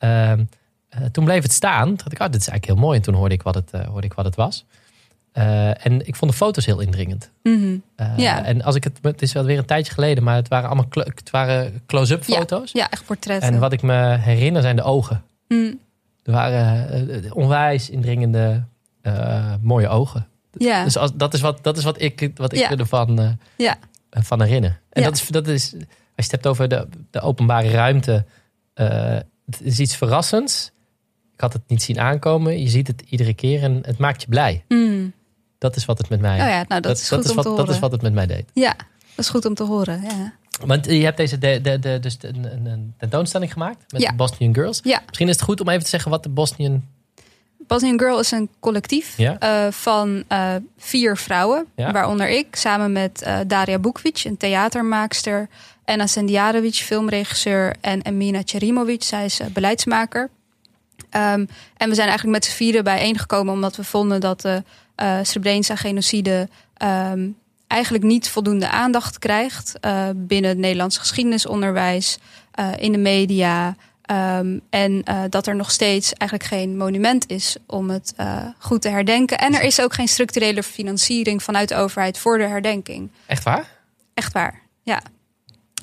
[0.00, 0.32] uh,
[1.12, 1.86] toen bleef het staan.
[1.86, 2.96] Toen dacht ik, oh, dit is eigenlijk heel mooi.
[2.98, 4.64] En toen hoorde ik wat het, uh, hoorde ik wat het was.
[5.32, 7.30] En ik vond de foto's heel indringend.
[7.42, 7.82] Mm -hmm.
[8.16, 8.44] ja.
[8.44, 10.86] En als ik het, het is wel weer een tijdje geleden, maar het waren allemaal
[10.90, 12.72] het waren close-up foto's.
[12.72, 13.52] Ja, echt portretten.
[13.52, 15.22] En wat ik me herinner zijn de ogen.
[15.48, 15.78] Mm.
[16.22, 18.64] Er waren onwijs indringende,
[19.06, 20.28] uh, mooie ogen.
[20.52, 20.84] Ja.
[20.84, 22.70] Dus als, dat is wat, dat is wat ik, wat ik Ja.
[22.70, 23.76] ervan uh, ja.
[24.10, 24.80] van herinner.
[24.90, 25.08] En Ja.
[25.08, 25.82] dat, is, dat is, als
[26.14, 28.24] je het hebt over de, de openbare ruimte,
[28.74, 28.86] uh,
[29.46, 30.72] het is iets verrassends.
[31.34, 32.60] Ik had het niet zien aankomen.
[32.60, 34.64] Je ziet het iedere keer en het maakt je blij.
[34.68, 35.12] Mm.
[35.58, 36.40] Dat is wat het met mij.
[36.40, 37.66] Oh ja, nou, dat, is goed dat is om wat, te horen.
[37.66, 38.50] Dat is wat het met mij deed.
[38.52, 38.74] Ja,
[39.14, 40.02] dat is goed om te horen.
[40.02, 40.32] Ja.
[40.66, 44.14] Want je hebt deze de, de, de, dus een, een, een tentoonstelling gemaakt met de
[44.16, 44.80] Bosnian Girls.
[44.82, 45.02] Ja.
[45.06, 46.84] Misschien is het goed om even te zeggen wat de Bosnian
[47.66, 49.38] Bosnian Girl is een collectief Ja.
[49.38, 51.66] eh, van eh, vier vrouwen.
[51.76, 51.92] Ja.
[51.92, 55.48] Waaronder ik, samen met eh, Daria Bukvic, een theatermaakster.
[55.84, 57.74] Enna Sendiarovic, filmregisseur.
[57.80, 60.30] En Emina Cerimovic, zij is beleidsmaker.
[61.10, 61.44] Ehm,
[61.76, 64.62] en we zijn eigenlijk met z'n vieren bijeengekomen omdat we vonden dat de
[65.22, 67.28] Srebrenica-genocide ehm,
[67.66, 69.72] eigenlijk niet voldoende aandacht krijgt
[70.14, 72.18] binnen het Nederlandse geschiedenisonderwijs,
[72.76, 73.76] in de media.
[74.06, 78.82] Ehm, en eh, dat er nog steeds eigenlijk geen monument is om het eh, goed
[78.82, 79.38] te herdenken.
[79.38, 83.10] En er is ook geen structurele financiering vanuit de overheid voor de herdenking.
[83.26, 83.68] Echt waar?
[84.14, 85.02] Echt waar, ja.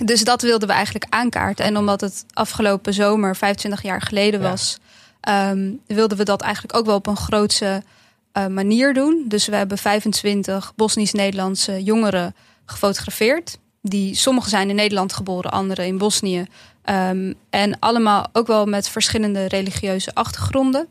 [0.05, 1.65] Dus dat wilden we eigenlijk aankaarten.
[1.65, 4.49] En omdat het afgelopen zomer, 25 jaar geleden Ja.
[4.49, 4.77] was,
[5.21, 7.84] ehm, wilden we dat eigenlijk ook wel op een grootse
[8.31, 9.25] eh, manier doen.
[9.27, 13.57] Dus we hebben 25 Bosnisch-Nederlandse jongeren gefotografeerd.
[13.81, 16.45] Die sommigen zijn in Nederland geboren, anderen in Bosnië.
[16.84, 20.88] Ehm, en allemaal ook wel met verschillende religieuze achtergronden.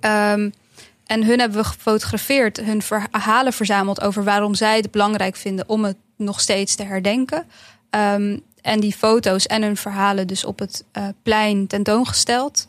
[0.00, 0.50] Ehm,
[1.06, 5.84] en hun hebben we gefotografeerd, hun verhalen verzameld over waarom zij het belangrijk vinden om
[5.84, 7.46] het nog steeds te herdenken.
[7.90, 12.66] Ehm, en die foto's en hun verhalen dus op het eh, plein tentoongesteld.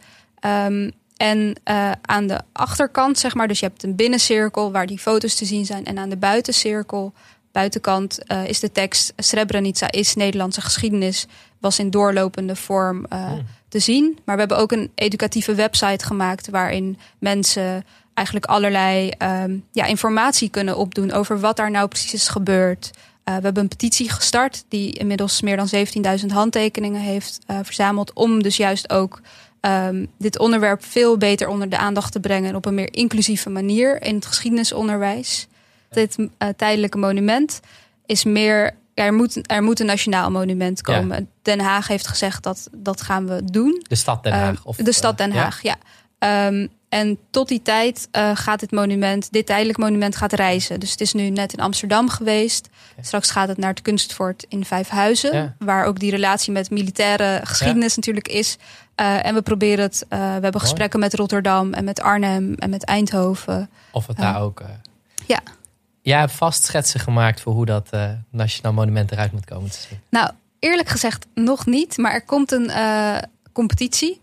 [1.17, 5.35] En eh, aan de achterkant, zeg maar, dus je hebt een binnencirkel waar die foto's
[5.35, 5.85] te zien zijn.
[5.85, 7.13] En aan de buitencirkel,
[7.51, 11.25] buitenkant, eh, is de tekst Srebrenica is Nederlandse geschiedenis.
[11.59, 13.45] Was in doorlopende vorm eh, Hmm.
[13.69, 14.17] te zien.
[14.25, 20.49] Maar we hebben ook een educatieve website gemaakt waarin mensen eigenlijk allerlei ehm, ja, informatie
[20.49, 22.91] kunnen opdoen over wat daar nou precies is gebeurd.
[23.23, 28.13] Eh, we hebben een petitie gestart die inmiddels meer dan 17.000 handtekeningen heeft verzameld.
[28.13, 29.21] Om dus juist ook
[29.61, 32.49] ehm, dit onderwerp veel beter onder de aandacht te brengen.
[32.49, 35.47] En op een meer inclusieve manier in het geschiedenisonderwijs.
[35.89, 37.59] Dit eh, tijdelijke monument
[38.05, 38.63] is meer.
[38.93, 40.97] ja, Er moet, er moet een nationaal monument Ja.
[40.99, 41.29] komen.
[41.41, 43.83] Den Haag heeft gezegd dat dat gaan we doen.
[43.87, 44.55] De stad Den Haag?
[44.55, 45.41] Ehm, Of, de stad Den eh, ja?
[45.41, 45.75] Haag, ja.
[46.19, 50.79] Ehm, en tot die tijd eh, gaat dit monument, dit tijdelijk monument gaat reizen.
[50.79, 52.69] Dus het is nu net in Amsterdam geweest.
[53.01, 55.33] Straks gaat het naar het Kunstfort in Vijfhuizen.
[55.35, 55.55] Ja.
[55.59, 58.57] Waar ook die relatie met militaire geschiedenis natuurlijk is.
[58.95, 60.05] Eh, en we proberen het.
[60.09, 63.69] eh, we hebben gesprekken met Rotterdam en met Arnhem en met Eindhoven.
[63.91, 64.59] Of het daar ook...
[64.59, 64.67] eh,
[65.25, 65.39] Ja.
[66.07, 69.77] Jij hebt vast schetsen gemaakt voor hoe dat eh, Nationaal Monument eruit moet komen te
[69.89, 69.99] zien.
[70.09, 71.97] Nou, eerlijk gezegd nog niet.
[71.97, 73.17] Maar er komt een eh,
[73.53, 74.21] competitie.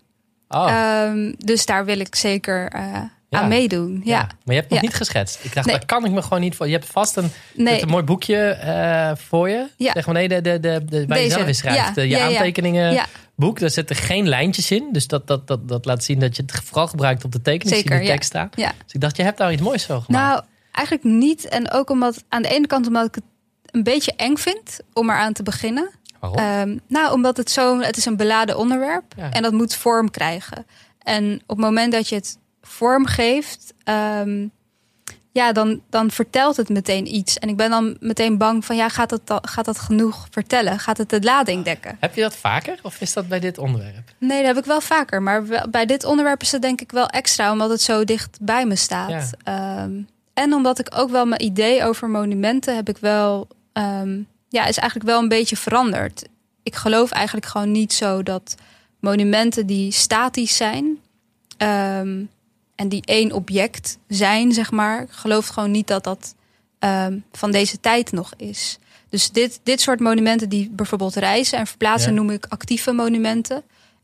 [0.49, 2.83] Oh, Ehm, dus daar wil ik zeker eh,
[3.29, 3.40] Ja.
[3.40, 4.01] aan meedoen.
[4.05, 4.18] Ja.
[4.18, 4.85] Maar je hebt nog Ja.
[4.85, 5.44] niet geschetst.
[5.44, 5.77] Ik dacht, Nee.
[5.77, 6.66] daar kan ik me gewoon niet voor.
[6.66, 7.83] Je hebt vast een, Nee.
[7.83, 9.68] een mooi boekje voor je.
[9.77, 9.92] Ja.
[9.92, 11.94] Zeg maar nee, de, de, de, de, waar je zelf in schrijft.
[11.94, 12.03] Ja.
[12.03, 12.25] Je Ja, ja.
[12.27, 13.07] aantekeningen Ja.
[13.35, 13.59] boek.
[13.61, 14.88] Daar zitten geen lijntjes in.
[14.92, 17.83] Dus dat, dat, dat, dat laat zien dat je het vooral gebruikt op de tekening.
[17.83, 18.11] Die in de ja.
[18.12, 18.49] tekst staan.
[18.55, 18.73] Ja.
[18.85, 20.25] Dus ik dacht, je hebt daar iets moois van gemaakt.
[20.35, 20.44] Nou,
[20.75, 21.49] eigenlijk niet.
[21.49, 23.25] En ook omdat aan de ene kant omdat ik het
[23.71, 25.91] een beetje eng vind om eraan te beginnen.
[26.21, 26.39] Waarom?
[26.39, 29.31] Ehm, nou, omdat het zo, het is een beladen onderwerp Ja.
[29.31, 30.67] en dat moet vorm krijgen.
[30.99, 34.47] En op het moment dat je het vorm geeft, ehm,
[35.33, 37.39] ja, dan, dan vertelt het meteen iets.
[37.39, 40.79] En ik ben dan meteen bang van, ja, gaat dat, da- gaat dat genoeg vertellen?
[40.79, 41.97] Gaat het de lading dekken?
[42.01, 42.79] heb je dat vaker?
[42.83, 44.13] Of is dat bij dit onderwerp?
[44.19, 45.23] Nee, dat heb ik wel vaker.
[45.23, 48.67] Maar bij dit onderwerp is het denk ik wel extra, omdat het zo dicht bij
[48.67, 49.31] me staat.
[49.45, 49.93] Ehm,
[50.35, 54.77] en omdat ik ook wel mijn idee over monumenten heb ik wel, ehm, ja, is
[54.79, 56.25] eigenlijk wel een beetje veranderd.
[56.62, 58.55] Ik geloof eigenlijk gewoon niet zo dat
[59.01, 60.99] monumenten die statisch zijn
[61.57, 62.23] ehm,
[62.75, 66.35] en die één object zijn, zeg maar, ik geloof gewoon niet dat dat
[66.79, 68.79] ehm, van deze tijd nog is.
[69.09, 72.16] Dus dit, dit soort monumenten die bijvoorbeeld reizen en verplaatsen, Ja.
[72.16, 73.62] noem ik actieve monumenten.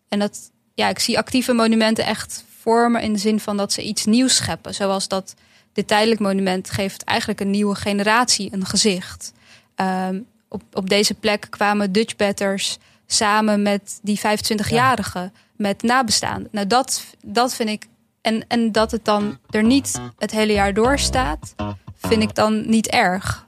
[0.09, 3.83] En dat, ja, ik zie actieve monumenten echt vormen in de zin van dat ze
[3.83, 4.75] iets nieuws scheppen.
[4.75, 5.35] Zoals dat
[5.73, 9.33] dit tijdelijk monument geeft eigenlijk een nieuwe generatie een gezicht.
[9.75, 16.49] Ehm, op, op deze plek kwamen Dutchbatters samen met die 25-jarigen, met nabestaanden.
[16.53, 17.87] Nou, dat, dat vind ik.
[18.21, 21.55] En, en dat het dan er niet het hele jaar door staat,
[21.97, 23.47] vind ik dan niet erg.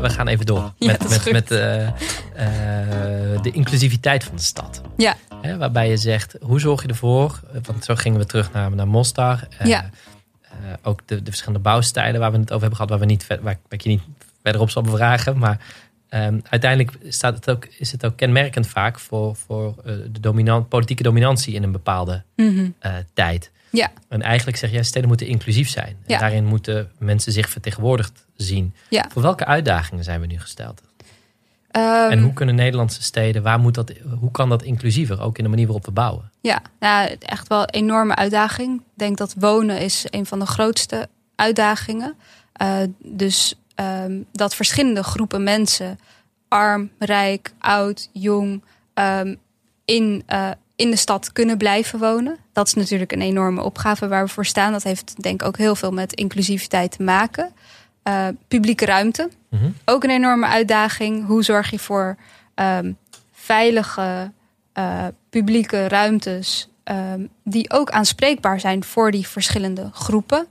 [0.00, 4.80] We gaan even door Ja, met, met, met eh, eh, de inclusiviteit van de stad.
[4.96, 5.16] Ja.
[5.42, 7.40] Hè, waarbij je zegt, hoe zorg je ervoor?
[7.54, 9.48] eh, Want zo gingen we terug naar, naar Mostar.
[9.64, 9.90] Ja.
[10.82, 13.58] ook de, de verschillende bouwstijlen waar we het over hebben gehad, waar, we niet, waar
[13.68, 14.02] ik je niet
[14.42, 15.38] verder op zal bevragen.
[15.38, 15.58] Maar
[16.08, 21.02] ehm, uiteindelijk staat het ook, is het ook kenmerkend vaak voor, voor de dominant, politieke
[21.02, 22.68] dominantie in een bepaalde Mhm.
[23.14, 23.50] tijd.
[23.70, 23.90] Ja.
[24.08, 25.88] En eigenlijk zeg jij, steden moeten inclusief zijn.
[25.88, 26.18] En Ja.
[26.18, 28.74] daarin moeten mensen zich vertegenwoordigd zien.
[28.88, 29.06] Ja.
[29.12, 30.82] Voor welke uitdagingen zijn we nu gesteld?
[31.70, 35.44] Ehm, en hoe kunnen Nederlandse steden, waar moet dat, hoe kan dat inclusiever, ook in
[35.44, 36.30] de manier waarop we bouwen?
[36.40, 38.80] Ja, nou, echt wel een enorme uitdaging.
[38.80, 42.14] Ik denk dat wonen is een van de grootste uitdagingen.
[42.52, 45.98] Eh, dus ehm, dat verschillende groepen mensen
[46.48, 49.34] arm, rijk, oud, jong ehm,
[49.84, 52.36] in, uh, in de stad kunnen blijven wonen.
[52.52, 54.72] Dat is natuurlijk een enorme opgave waar we voor staan.
[54.72, 57.52] Dat heeft denk ik ook heel veel met inclusiviteit te maken.
[58.08, 59.70] Uh, publieke ruimte, Mhm.
[59.84, 61.26] ook een enorme uitdaging.
[61.26, 62.16] Hoe zorg je voor
[62.54, 62.92] ehm,
[63.32, 64.32] veilige
[64.78, 70.46] uh, publieke ruimtes um, die ook aanspreekbaar zijn voor die verschillende groepen?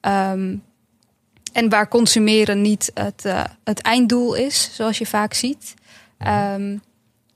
[0.00, 0.62] Um,
[1.52, 5.74] en waar consumeren niet het, uh, het einddoel is, zoals je vaak ziet.
[6.54, 6.82] Um,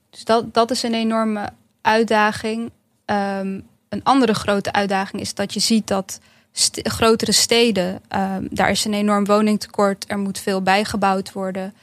[0.09, 1.49] dus dat, dat is een enorme
[1.81, 2.71] uitdaging.
[3.05, 6.19] Een andere grote uitdaging is dat je ziet dat
[6.51, 11.73] st grotere steden, um, daar is een enorm woningtekort, er moet veel bijgebouwd worden.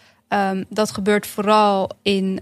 [0.69, 2.41] dat gebeurt vooral in,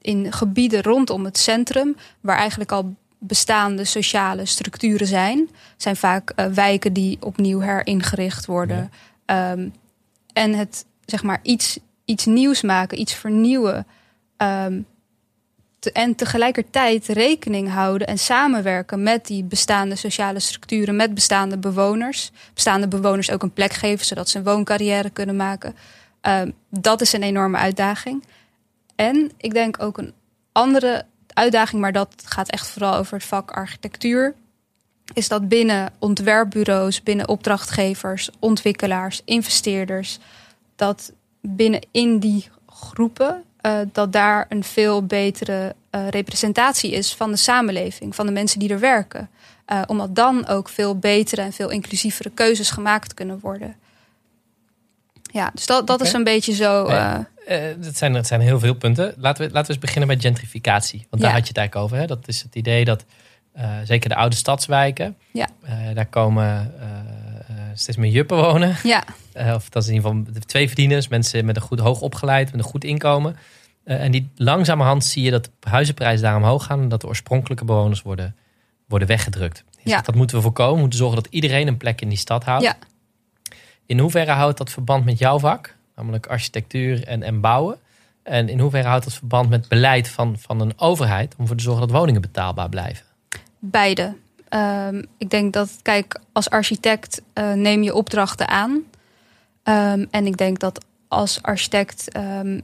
[0.00, 5.38] in gebieden rondom het centrum, waar eigenlijk al bestaande sociale structuren zijn.
[5.72, 8.90] Het zijn vaak uh, wijken die opnieuw heringericht worden.
[9.26, 9.56] Ja.
[10.32, 13.86] En het zeg maar iets, iets nieuws maken, iets vernieuwen.
[14.36, 14.86] Um,
[15.80, 22.30] te, en tegelijkertijd rekening houden en samenwerken met die bestaande sociale structuren, met bestaande bewoners.
[22.54, 25.74] Bestaande bewoners ook een plek geven zodat ze een wooncarrière kunnen maken.
[26.22, 28.24] Um, dat is een enorme uitdaging.
[28.94, 30.12] En ik denk ook een
[30.52, 34.34] andere uitdaging, maar dat gaat echt vooral over het vak architectuur.
[35.14, 40.18] Is dat binnen ontwerpbureaus, binnen opdrachtgevers, ontwikkelaars, investeerders,
[40.76, 47.30] dat binnen in die groepen, uh, dat daar een veel betere uh, representatie is van
[47.30, 49.28] de samenleving, van de mensen die er werken.
[49.72, 53.76] Uh, omdat dan ook veel betere en veel inclusievere keuzes gemaakt kunnen worden.
[55.32, 56.06] Ja, dus dat, dat okay.
[56.08, 56.88] is een beetje zo.
[56.88, 57.18] Uh,
[57.80, 59.14] dat, zijn, dat zijn heel veel punten.
[59.16, 61.06] Laten we, laten we eens beginnen met gentrificatie.
[61.10, 61.36] Want daar Ja.
[61.36, 61.96] had je het eigenlijk over.
[61.96, 62.06] Hè?
[62.06, 63.04] Dat is het idee dat
[63.56, 65.48] uh, zeker de oude stadswijken, Ja.
[65.64, 66.86] uh, daar komen uh,
[67.74, 68.76] steeds meer juppen wonen.
[68.82, 69.04] Ja,
[69.54, 72.60] of dat is in ieder geval twee verdieners, mensen met een goed hoog opgeleid, met
[72.60, 73.36] een goed inkomen.
[73.84, 77.64] en die langzamerhand zie je dat de huizenprijzen daar omhoog gaan en dat de oorspronkelijke
[77.64, 78.36] bewoners worden,
[78.88, 79.64] worden weggedrukt.
[79.70, 80.00] Dus Ja.
[80.00, 80.74] Dat moeten we voorkomen.
[80.74, 82.64] We moeten zorgen dat iedereen een plek in die stad houdt.
[82.64, 82.76] Ja.
[83.86, 87.78] In hoeverre houdt dat verband met jouw vak, namelijk architectuur en, en bouwen?
[88.22, 91.62] En in hoeverre houdt dat verband met beleid van, van een overheid om ervoor te
[91.62, 93.08] zorgen dat woningen betaalbaar blijven?
[93.60, 94.14] beide.
[94.50, 98.82] Um, ik denk dat, kijk, als architect uh, neem je opdrachten aan.
[99.70, 102.60] Um, en ik denk dat als architect, um,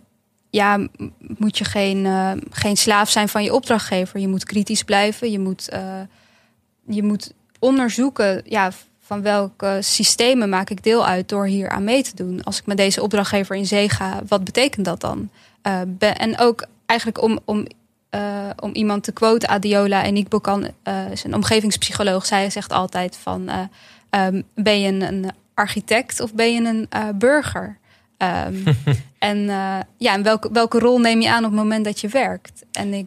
[0.50, 0.86] ja,
[1.18, 4.20] moet je geen, uh, geen slaaf zijn van je opdrachtgever.
[4.20, 5.30] Je moet kritisch blijven.
[5.30, 6.00] Je moet, uh,
[6.86, 12.02] je moet onderzoeken, ja, van welke systemen maak ik deel uit door hier aan mee
[12.02, 12.44] te doen.
[12.44, 15.30] Als ik met deze opdrachtgever in zee ga, wat betekent dat dan?
[15.62, 17.66] Uh, en ook eigenlijk om, om
[18.60, 22.26] om iemand te quoten, Adiola en ik kan uh, is een omgevingspsycholoog.
[22.26, 23.50] Zij zegt altijd van,
[24.10, 27.78] um, ben je een, een, architect of ben je een burger?
[28.18, 28.64] Um,
[29.18, 29.38] en
[29.96, 32.64] ja, en welke, welke rol neem je aan op het moment dat je werkt?
[32.72, 33.06] En ik,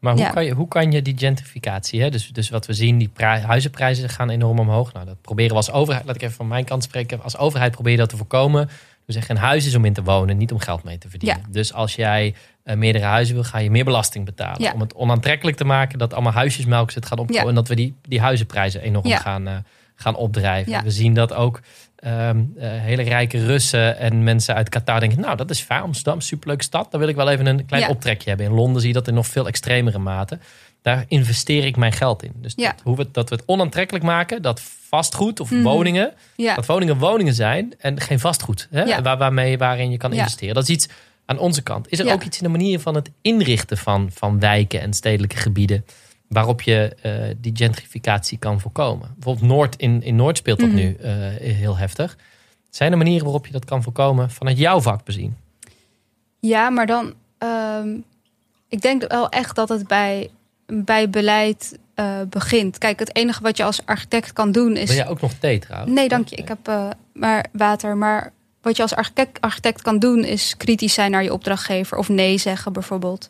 [0.00, 0.30] maar hoe, ja.
[0.30, 2.10] kan je, hoe kan je die gentrificatie, hè?
[2.10, 4.92] Dus, dus wat we zien, die huizenprijzen gaan enorm omhoog.
[4.92, 7.22] Nou, dat proberen we als overheid, laat ik even van mijn kant spreken.
[7.22, 8.68] Als overheid probeer je dat te voorkomen.
[9.04, 11.38] We zeggen, een huis is om in te wonen, niet om geld mee te verdienen.
[11.38, 11.52] Ja.
[11.52, 12.34] Dus als jij
[12.64, 14.62] uh, meerdere huizen wil, ga je meer belasting betalen.
[14.62, 14.72] Ja.
[14.72, 17.48] Om het onaantrekkelijk te maken dat allemaal huisjesmelk zit gaan opkomen.
[17.48, 19.56] En dat we die, die huizenprijzen enorm gaan, uh,
[19.94, 20.84] gaan opdrijven.
[20.84, 21.60] We zien dat ook
[22.06, 25.20] um, uh, hele rijke Russen en mensen uit Qatar denken...
[25.20, 26.90] nou, dat is fijn, Amsterdam, superleuke stad.
[26.90, 27.88] Daar wil ik wel even een klein Ja.
[27.88, 28.46] optrekje hebben.
[28.46, 30.38] In Londen zie je dat in nog veel extremere mate.
[30.82, 32.32] Daar investeer ik mijn geld in.
[32.34, 32.70] Dus Ja.
[32.70, 35.62] dat, hoe we, dat we het onaantrekkelijk maken, dat vastgoed of Mhm.
[35.62, 36.12] woningen...
[36.36, 36.54] ja.
[36.54, 38.68] Dat woningen woningen zijn en geen vastgoed.
[38.70, 39.02] Hè?
[39.02, 40.54] Waar, waarmee, waarin je kan investeren.
[40.54, 40.88] Dat is iets
[41.26, 41.86] aan onze kant.
[41.92, 45.36] Is er ook iets in de manier van het inrichten van, van wijken en stedelijke
[45.36, 45.84] gebieden...
[46.34, 49.10] waarop je uh, die gentrificatie kan voorkomen?
[49.14, 50.76] Bijvoorbeeld Noord, in, in Noord speelt dat Mhm.
[50.76, 51.06] nu uh,
[51.56, 52.16] heel heftig.
[52.70, 55.36] Zijn er manieren waarop je dat kan voorkomen vanuit jouw vak bezien?
[56.40, 57.14] ja, maar dan...
[57.38, 58.04] Um,
[58.68, 60.30] ik denk wel echt dat het bij,
[60.66, 62.78] bij beleid uh, begint.
[62.78, 64.88] Kijk, het enige wat je als architect kan doen is...
[64.88, 65.92] Wil jij ook nog thee trouwens?
[65.92, 66.36] Nee, dank je.
[66.36, 66.70] Ik heb
[67.12, 67.96] maar water.
[67.96, 72.08] Maar wat je als architect, architect kan doen is kritisch zijn naar je opdrachtgever of
[72.08, 73.28] nee zeggen bijvoorbeeld.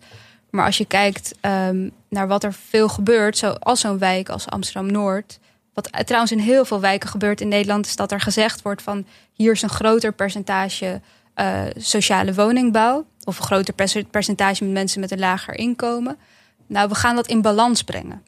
[0.51, 4.93] Maar als je kijkt um, naar wat er veel gebeurt, zoals zo'n wijk als Amsterdam
[4.93, 5.39] Noord.
[5.75, 9.07] Wat trouwens in heel veel wijken gebeurt in Nederland, is dat er gezegd wordt van
[9.33, 11.01] hier is een groter percentage
[11.37, 13.07] uh, sociale woningbouw.
[13.25, 13.75] Of een groter
[14.11, 16.19] percentage mensen met een lager inkomen.
[16.67, 18.23] Nou, we gaan dat in balans brengen.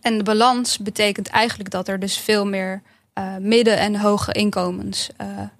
[0.00, 2.82] En de balans betekent eigenlijk dat er dus veel meer
[3.18, 5.10] uh, midden- en hoge inkomens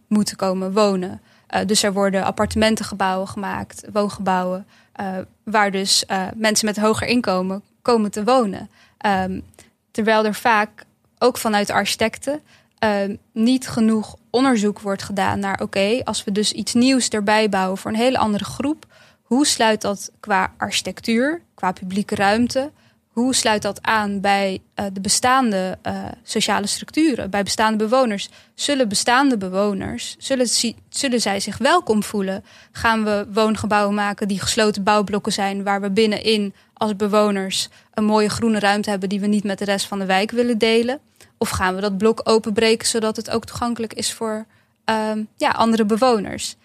[0.07, 1.21] moeten komen wonen.
[1.55, 4.67] Uh, dus er worden appartementengebouwen gemaakt, woongebouwen,
[5.01, 8.71] uh, waar dus uh, mensen met hoger inkomen komen te wonen.
[9.07, 9.43] Um,
[9.91, 10.85] terwijl er vaak,
[11.19, 12.41] ook vanuit architecten,
[12.79, 17.79] ehm, niet genoeg onderzoek wordt gedaan naar oké, als we dus iets nieuws erbij bouwen
[17.79, 18.87] voor een hele andere groep,
[19.23, 22.71] hoe sluit dat qua architectuur, qua publieke ruimte,
[23.13, 28.29] hoe sluit dat aan bij uh, de bestaande uh, sociale structuren, bij bestaande bewoners?
[28.55, 30.49] Zullen bestaande bewoners, zullen,
[30.89, 32.45] zullen zij zich welkom voelen?
[32.73, 38.29] Gaan we woongebouwen maken die gesloten bouwblokken zijn, waar we binnenin als bewoners een mooie
[38.29, 41.01] groene ruimte hebben die we niet met de rest van de wijk willen delen?
[41.39, 44.47] Of gaan we dat blok openbreken zodat het ook toegankelijk is voor
[44.91, 46.57] uh, ja, andere bewoners?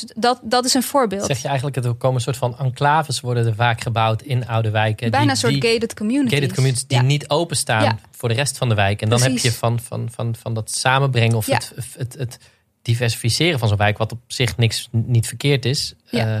[0.00, 1.26] Dus dat, dat is een voorbeeld.
[1.26, 4.46] Zeg je eigenlijk, dat er komen een soort van enclaves worden er vaak gebouwd in
[4.46, 5.10] oude wijken.
[5.10, 6.38] Bijna een soort gated communities.
[6.38, 9.02] Gated communities die niet openstaan voor de rest van de wijk.
[9.02, 12.38] En dan heb je van, van, van, van dat samenbrengen of het, het, het
[12.82, 15.94] diversificeren van zo'n wijk, wat op zich niks niet verkeerd is.
[16.10, 16.36] Uh,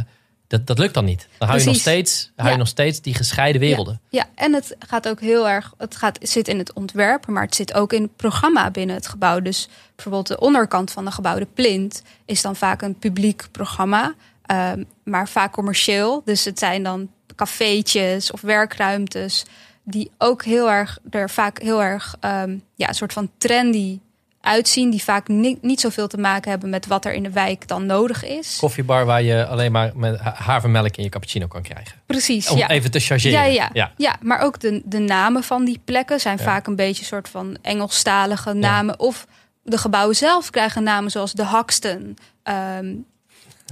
[0.48, 1.28] dat, dat lukt dan niet.
[1.38, 4.00] Dan hou je, nog steeds, hou je nog steeds die gescheiden werelden.
[4.08, 4.26] Ja.
[4.34, 5.74] en het gaat ook heel erg.
[5.78, 9.08] Het, gaat, zit in het ontwerp, maar het zit ook in het programma binnen het
[9.08, 9.40] gebouw.
[9.40, 14.14] Dus bijvoorbeeld de onderkant van de gebouwde plint is dan vaak een publiek programma,
[14.52, 16.22] um, maar vaak commercieel.
[16.24, 19.44] Dus het zijn dan cafeetjes of werkruimtes
[19.84, 23.98] die ook heel erg er vaak heel erg um, ja, een soort van trendy
[24.48, 27.68] uitzien, die vaak niet, niet zoveel te maken hebben met wat er in de wijk
[27.68, 28.56] dan nodig is.
[28.60, 32.00] Koffiebar waar je alleen maar met havermelk in je cappuccino kan krijgen.
[32.06, 32.48] Precies.
[32.48, 32.68] Om ja.
[32.68, 33.38] even te chargeren.
[33.38, 33.70] Ja, ja.
[33.72, 33.92] ja.
[33.96, 37.28] ja maar ook de, de namen van die plekken zijn vaak een beetje een soort
[37.28, 38.98] van Engelstalige namen.
[38.98, 39.26] Of
[39.62, 42.16] de gebouwen zelf krijgen namen zoals de Haxton.
[42.78, 43.06] Um,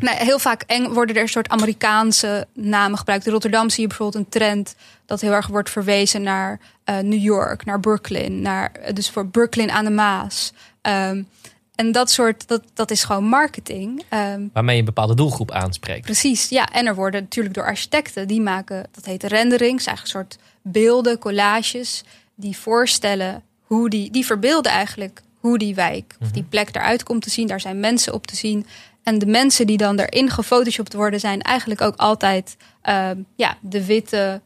[0.00, 3.26] nou, heel vaak eng worden er een soort Amerikaanse namen gebruikt.
[3.26, 4.74] In Rotterdam zie je bijvoorbeeld een trend
[5.06, 9.70] dat heel erg wordt verwezen naar uh, New York, naar Brooklyn, naar, dus voor Brooklyn
[9.70, 10.52] aan de Maas.
[10.82, 11.28] Um,
[11.74, 14.02] en dat soort, dat, dat is gewoon marketing.
[14.11, 16.04] Um, Waarmee je een bepaalde doelgroep aanspreekt.
[16.04, 16.68] Precies, ja.
[16.72, 21.18] En er worden natuurlijk door architecten, die maken, dat heet renderings, eigenlijk een soort beelden,
[21.18, 22.04] collages,
[22.35, 26.50] die voorstellen hoe die, die verbeelden eigenlijk hoe die wijk of die mhm.
[26.50, 27.46] plek eruit komt te zien.
[27.46, 28.66] Daar zijn mensen op te zien.
[29.07, 32.57] En de mensen die dan erin gefotoshopt worden, zijn eigenlijk ook altijd
[32.88, 34.40] uh, ja, de witte,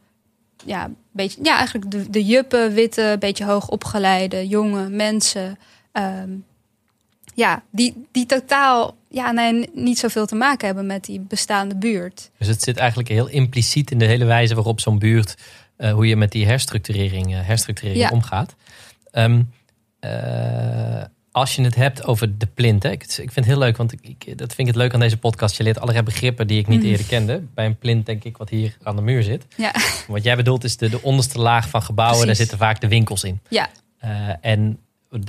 [0.65, 5.57] ja, beetje, ja, eigenlijk de, de juppen, witte, beetje hoog opgeleide, jonge mensen.
[5.93, 6.45] Um,
[7.33, 12.29] ja, die, die totaal ja, nee, niet zoveel te maken hebben met die bestaande buurt.
[12.37, 15.35] Dus het zit eigenlijk heel impliciet in de hele wijze waarop zo'n buurt,
[15.77, 18.09] uh, hoe je met die herstructurering, uh, herstructurering ja.
[18.09, 18.55] omgaat.
[19.11, 19.51] Um,
[20.01, 22.83] uh, als je het hebt over de plint.
[22.83, 24.99] Hè, ik, vind het heel leuk, want ik, ik, dat vind ik het leuk aan
[24.99, 25.57] deze podcast.
[25.57, 26.85] Je leert allerlei begrippen die ik niet mm.
[26.89, 27.43] eerder kende.
[27.53, 29.45] Bij een plint denk ik wat hier aan de muur zit.
[29.57, 29.73] Ja.
[30.07, 32.19] Wat jij bedoelt is de, de onderste laag van gebouwen.
[32.19, 32.37] Precies.
[32.37, 33.39] Daar zitten vaak de winkels in.
[33.49, 33.69] Ja.
[34.03, 34.09] Uh,
[34.41, 34.79] en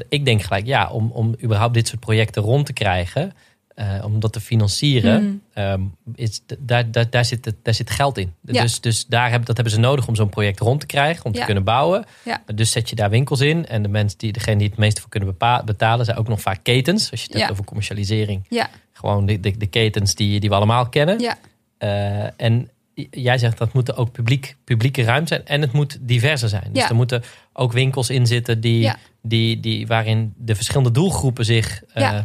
[0.09, 3.33] ik denk gelijk, ja, om, om überhaupt dit soort projecten rond te krijgen...
[3.77, 5.63] Uh, om dat te financieren, mm.
[5.63, 8.35] um, is, daar, daar, daar, zit, daar zit geld in.
[8.41, 8.63] Ja.
[8.63, 11.33] Dus, dus daar hebben, dat hebben ze nodig om zo'n project rond te krijgen, om
[11.33, 11.39] ja.
[11.39, 12.05] te kunnen bouwen.
[12.25, 12.43] Ja.
[12.55, 13.67] Dus zet je daar winkels in.
[13.67, 16.59] En de mensen die, degene die het meeste voor kunnen betalen, zijn ook nog vaak
[16.63, 17.11] ketens.
[17.11, 18.47] Als je het hebt over commercialisering.
[18.49, 18.71] Ja.
[18.93, 21.19] Gewoon de, de, de ketens die, die we allemaal kennen.
[21.19, 21.39] Ja.
[21.79, 22.71] Uh, en
[23.11, 25.47] jij zegt dat moeten ook publiek, publieke ruimte zijn.
[25.47, 26.73] En het moet diverser zijn.
[26.73, 31.83] Dus er moeten ook winkels in zitten die, die, die, waarin de verschillende doelgroepen zich,
[31.95, 32.21] uh,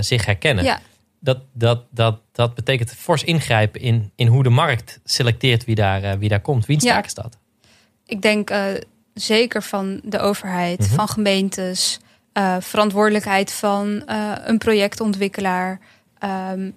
[0.00, 0.64] zich herkennen.
[0.64, 0.80] Ja
[1.20, 6.04] dat, dat, dat, dat betekent fors ingrijpen in, in hoe de markt selecteert wie daar,
[6.04, 6.66] uh, wie daar komt.
[6.66, 7.04] Wie ja.
[7.04, 7.38] is dat?
[8.06, 8.64] Ik denk uh,
[9.14, 10.94] zeker van de overheid, mm -hmm.
[10.94, 11.98] van gemeentes,
[12.32, 14.02] uh, verantwoordelijkheid van
[14.44, 15.80] een projectontwikkelaar.
[16.50, 16.74] Um,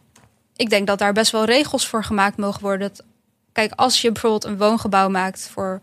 [0.56, 2.88] ik denk dat daar best wel regels voor gemaakt mogen worden.
[2.88, 3.06] Dat,
[3.52, 5.82] kijk, als je bijvoorbeeld een woongebouw maakt voor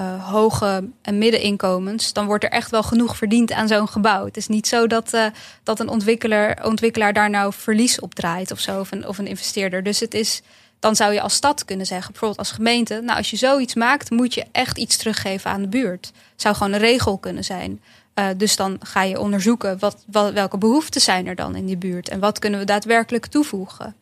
[0.00, 4.24] uh, hoge en middeninkomens, dan wordt er echt wel genoeg verdiend aan zo'n gebouw.
[4.24, 5.26] Het is niet zo dat, uh,
[5.62, 9.26] dat een ontwikkelaar, ontwikkelaar daar nou verlies op draait of zo, of een, of een
[9.26, 9.82] investeerder.
[9.82, 10.42] Dus het is,
[10.78, 14.10] dan zou je als stad kunnen zeggen, bijvoorbeeld als gemeente, nou als je zoiets maakt,
[14.10, 16.12] moet je echt iets teruggeven aan de buurt.
[16.36, 17.80] Zou gewoon een regel kunnen zijn.
[18.14, 21.76] Uh, dus dan ga je onderzoeken wat, wat, welke behoeften zijn er dan in die
[21.76, 23.94] buurt en wat kunnen we daadwerkelijk toevoegen.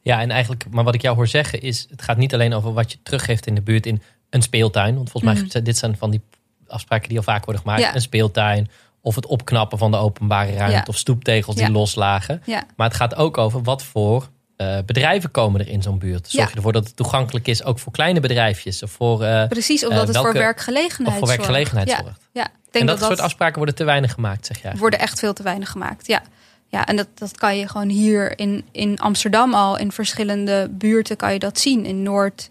[0.00, 2.72] Ja, en eigenlijk, maar wat ik jou hoor zeggen is, het gaat niet alleen over
[2.72, 4.94] wat je teruggeeft in de buurt in een speeltuin.
[4.94, 5.64] Want volgens mij mm.
[5.64, 6.20] dit zijn van die
[6.66, 7.82] afspraken die al vaak worden gemaakt.
[7.82, 7.94] Ja.
[7.94, 8.70] Een speeltuin.
[9.00, 10.76] Of het opknappen van de openbare ruimte.
[10.76, 10.84] Ja.
[10.86, 12.42] Of stoeptegels die loslagen.
[12.76, 16.28] Maar het gaat ook over wat voor eh, bedrijven komen er in zo'n buurt.
[16.30, 18.82] Zorg je ervoor dat het toegangelijk is ook voor kleine bedrijfjes.
[18.82, 22.28] Of voor, eh, Precies, omdat Eh, het welke- voor werkgelegenheid of voor werkgelegenheid zorgt.
[22.32, 24.72] Ja, ik En denk dat, dat soort afspraken worden te weinig gemaakt, zeg jij.
[24.76, 26.06] worden echt veel te weinig gemaakt.
[26.06, 26.22] Ja,
[26.68, 31.16] ja en dat, dat kan je gewoon hier in, in Amsterdam al, in verschillende buurten
[31.16, 31.84] kan je dat zien.
[31.84, 32.50] In Noord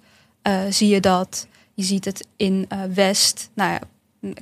[0.70, 1.48] zie je dat.
[1.74, 3.50] Je ziet het in eh, West.
[3.56, 3.80] Nou ja,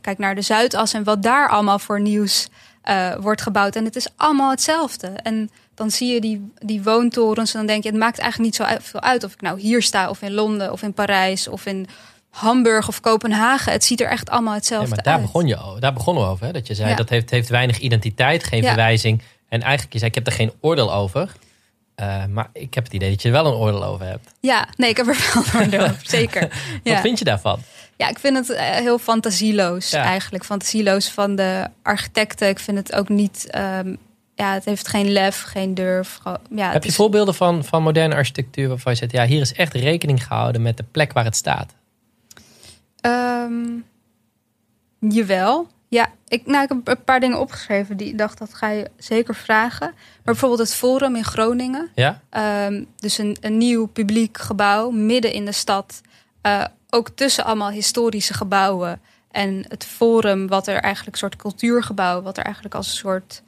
[0.01, 2.47] kijk naar de Zuidas en wat daar allemaal voor nieuws
[2.81, 3.75] eh, wordt gebouwd.
[3.75, 5.07] En het is allemaal hetzelfde.
[5.07, 8.67] En dan zie je die, die woontorens en dan denk je, het maakt eigenlijk niet
[8.67, 11.65] zo veel uit of ik nou hier sta of in Londen of in Parijs of
[11.65, 11.87] in
[12.29, 13.71] Hamburg of Kopenhagen.
[13.71, 15.21] Het ziet er echt allemaal hetzelfde maar daar, uit.
[15.23, 16.45] begon je, daar begonnen we over.
[16.45, 16.51] Hè?
[16.51, 16.95] Dat je zei Ja.
[16.95, 18.67] dat heeft, heeft weinig identiteit, geen Ja.
[18.67, 19.21] verwijzing.
[19.49, 21.31] En eigenlijk, je zei, ik heb er geen oordeel over.
[21.99, 24.29] Eh, maar ik heb het idee dat je er wel een oordeel over hebt.
[24.39, 26.41] Ja, nee, ik heb er wel een oordeel over, zeker.
[26.83, 27.59] Wat vind je daarvan?
[27.97, 30.03] ja, ik vind het eh, heel fantasieloos Ja.
[30.03, 30.45] eigenlijk.
[30.45, 32.47] Fantasieloos van de architecten.
[32.49, 33.47] Ik vind het ook niet...
[33.49, 33.95] ehm,
[34.35, 36.19] ja, het heeft geen lef, geen durf.
[36.55, 39.53] Ja, heb je is- voorbeelden van, van moderne architectuur waarvan je zegt, ja, hier is
[39.53, 41.73] echt rekening gehouden met de plek waar het staat?
[43.01, 43.67] Ehm,
[44.99, 45.67] jawel.
[45.89, 48.89] Ja, ik, nou, ik heb een paar dingen opgeschreven die ik dacht dat ga je
[48.97, 49.87] zeker vragen.
[49.87, 51.89] Maar bijvoorbeeld het Forum in Groningen.
[51.95, 52.21] Ja?
[52.29, 56.01] Ehm, dus een, een nieuw publiek gebouw midden in de stad.
[56.41, 59.01] Eh, ook tussen allemaal historische gebouwen.
[59.31, 63.41] En het Forum, wat er eigenlijk een soort cultuurgebouw, wat er eigenlijk als een soort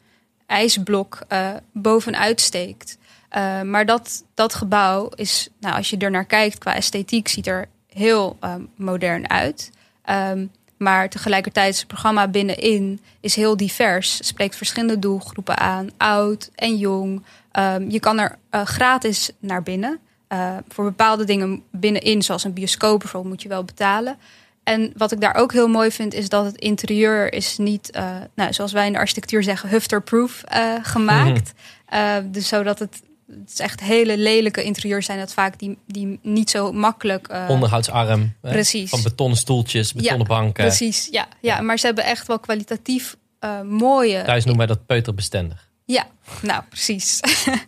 [0.45, 2.97] ijsblok eh, bovenuit steekt.
[3.29, 7.47] Eh, maar dat, dat gebouw is, nou, als je er naar kijkt qua esthetiek, ziet
[7.47, 9.71] er heel eh, modern uit.
[10.03, 10.45] Ehm,
[10.81, 14.27] maar tegelijkertijd is het programma binnenin is heel divers.
[14.27, 17.23] Spreekt verschillende doelgroepen aan, oud en jong.
[17.51, 19.99] Ehm, je kan er eh, gratis naar binnen.
[20.27, 24.17] Eh, voor bepaalde dingen binnenin, zoals een bioscoop bijvoorbeeld, moet je wel betalen.
[24.63, 28.15] En wat ik daar ook heel mooi vind, is dat het interieur is niet, eh,
[28.35, 31.53] nou, zoals wij in de architectuur zeggen, hufterproof eh gemaakt.
[31.85, 33.01] Eh, dus zodat het,
[33.39, 37.27] het is echt hele lelijke interieurs zijn dat vaak die, die niet zo makkelijk.
[37.27, 38.33] eh, Onderhoudsarm.
[38.41, 38.51] hè?
[38.51, 38.89] precies.
[38.89, 40.65] Van betonnen stoeltjes, betonnen Ja, banken.
[40.65, 41.61] Precies, ja, ja.
[41.61, 44.21] Maar ze hebben echt wel kwalitatief eh, mooie.
[44.23, 45.69] Thuis noemen wij dat peuterbestendig.
[45.85, 46.07] Ja,
[46.41, 47.19] nou precies.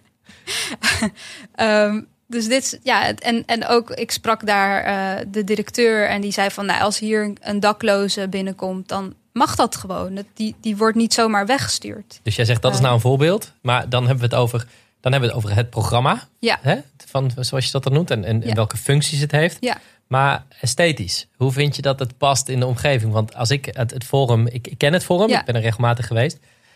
[1.55, 6.31] Ehm, dus dit, ja, en, en ook ik sprak daar eh, de directeur en die
[6.31, 10.23] zei van, nou, als hier een, dakloze binnenkomt, dan mag dat gewoon.
[10.33, 12.19] Die, die wordt niet zomaar weggestuurd.
[12.23, 13.51] Dus jij zegt dat is nou een voorbeeld.
[13.61, 14.67] Maar dan hebben we het over,
[15.03, 16.27] dan hebben we het, over het programma.
[16.39, 16.59] Ja.
[16.61, 16.75] Hè?
[17.07, 18.11] Van, zoals je dat dan noemt.
[18.11, 19.57] En, en, en welke functies het heeft.
[19.59, 19.77] Ja.
[20.07, 23.11] Maar esthetisch, hoe vind je dat het past in de omgeving?
[23.11, 25.39] Want als ik het, het forum, ik, ik ken het forum, Ja.
[25.39, 26.33] ik ben er regelmatig geweest.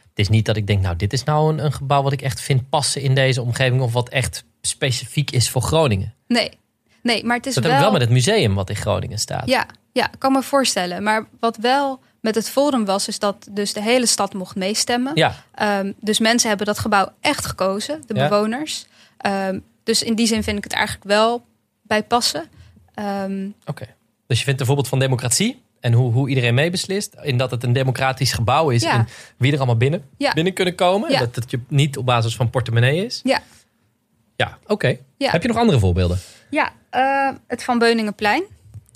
[0.10, 2.22] Het is niet dat ik denk, nou, dit is nou een, een gebouw wat ik
[2.22, 3.82] echt vind passen in deze omgeving.
[3.82, 6.14] Of wat echt specifiek is voor Groningen.
[6.28, 6.52] Nee,
[7.02, 7.72] nee, maar het is Dat wel...
[7.74, 9.48] heb ik wel met het museum wat in Groningen staat.
[9.48, 11.04] Ja, ja, ik kan me voorstellen.
[11.04, 15.12] Maar wat wel met het forum was, is dat dus de hele stad mocht meestemmen.
[15.16, 18.28] Ja, Ehm, dus mensen hebben dat gebouw echt gekozen, de Ja.
[18.28, 18.86] bewoners.
[19.18, 21.46] Ehm, dus in die zin vind ik het eigenlijk wel
[21.82, 22.46] bij passen.
[22.94, 23.86] Ehm, oké.
[24.28, 27.16] Dus je vindt bijvoorbeeld van democratie en hoe, hoe iedereen meebeslist.
[27.22, 28.92] In dat het een democratisch gebouw is Ja.
[28.92, 29.08] en
[29.38, 30.34] wie er allemaal binnen, Ja.
[30.34, 31.12] binnen kunnen komen.
[31.12, 31.20] Ja.
[31.20, 33.20] Dat het je niet op basis van portemonnee is.
[33.24, 33.42] Ja.
[34.36, 34.98] Ja, oké.
[35.18, 36.20] Heb je nog andere voorbeelden?
[36.50, 38.44] ja, eh, het Van Beuningenplein.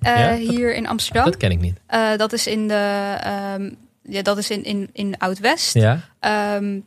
[0.02, 0.36] Eh, Ja?
[0.52, 1.26] Hier in Amsterdam.
[1.26, 1.78] Dat ken ik niet.
[1.86, 3.72] Eh, dat is in de ehm,
[4.04, 5.74] ja, dat is in, in, in Oud-West.
[5.74, 6.80] Ja, Ehm,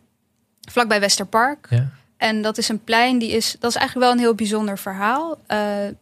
[0.70, 1.66] vlakbij Westerpark.
[1.70, 1.88] ja.
[2.16, 3.56] En dat is een plein die is.
[3.60, 5.38] Dat is eigenlijk wel een heel bijzonder verhaal.
[5.46, 5.96] Eh, er,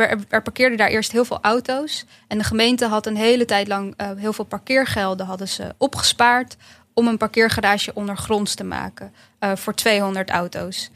[0.00, 2.04] er, er parkeerden daar eerst heel veel auto's.
[2.28, 6.56] En de gemeente had een hele tijd lang heel veel parkeergelden hadden ze opgespaard
[6.92, 9.12] om een parkeergarage ondergronds te maken
[9.54, 10.90] voor 200 auto's.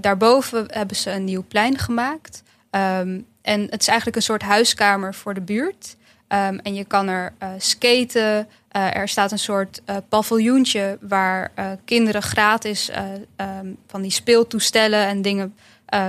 [0.00, 2.42] Daarboven hebben ze een nieuw plein gemaakt.
[2.70, 5.96] Ehm, en het is eigenlijk een soort huiskamer voor de buurt.
[6.30, 8.48] Ehm, en je kan er eh, skaten.
[8.68, 11.52] Eh, er staat een soort eh paviljoentje waar
[11.84, 13.04] kinderen gratis eh,
[13.36, 15.54] ehm, van die speeltoestellen en dingen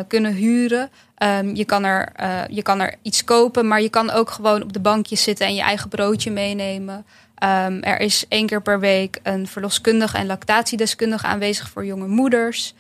[0.08, 0.90] kunnen huren.
[1.16, 2.12] Ehm, je, kan er,
[2.50, 5.56] je kan er iets kopen, maar je kan ook gewoon op de bankjes zitten en
[5.56, 7.06] je eigen broodje meenemen.
[7.82, 12.74] Er is één keer per week een verloskundige en lactatiedeskundige aanwezig voor jonge moeders.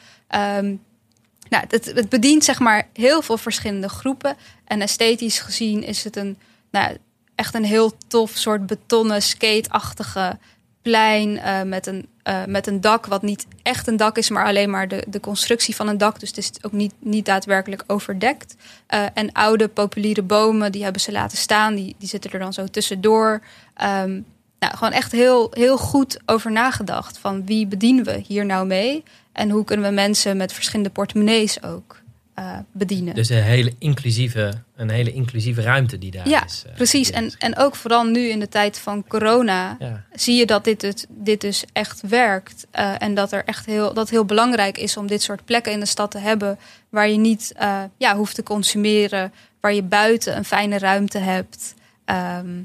[1.51, 4.35] Nou, het, het bedient zeg maar heel veel verschillende groepen.
[4.65, 6.37] En esthetisch gezien is het een,
[6.71, 6.97] nou,
[7.35, 10.37] echt een heel tof soort betonnen, skateachtige
[10.81, 14.45] plein eh, met, een, eh, met een dak wat niet echt een dak is, maar
[14.45, 16.19] alleen maar de, de constructie van een dak.
[16.19, 18.55] Dus het is ook niet, niet daadwerkelijk overdekt.
[18.87, 21.75] Eh, en oude populiere bomen, die hebben ze laten staan.
[21.75, 23.41] Die, die zitten er dan zo tussendoor.
[23.73, 24.21] Ehm,
[24.59, 27.17] nou, gewoon echt heel, heel goed over nagedacht.
[27.17, 29.03] Van wie bedienen we hier nou mee?
[29.31, 32.01] En hoe kunnen we mensen met verschillende portemonnees ook
[32.33, 33.15] eh, bedienen?
[33.15, 36.63] Dus een hele inclusieve, een hele inclusieve ruimte die daar ja, is.
[36.67, 37.11] eh, precies.
[37.11, 40.03] En, en ook vooral nu in de tijd van corona ja.
[40.13, 42.67] zie je dat dit, het, dit dus echt werkt.
[42.71, 45.79] Eh, en dat, er echt heel, dat heel belangrijk is om dit soort plekken in
[45.79, 46.59] de stad te hebben.
[46.89, 47.53] Waar je niet
[47.97, 49.33] ja, hoeft te consumeren.
[49.59, 51.73] Waar je buiten een fijne ruimte hebt.
[52.05, 52.61] Ehm,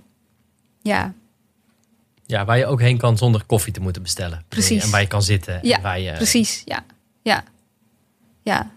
[0.83, 1.15] ja,
[2.27, 4.45] ja, waar je ook heen kan zonder koffie te moeten bestellen.
[4.49, 4.85] Precies.
[4.85, 5.59] En waar je kan zitten.
[5.63, 6.63] Ja, en waar je, precies.
[6.65, 6.85] Ja,
[7.23, 7.45] ja,
[8.43, 8.71] ja.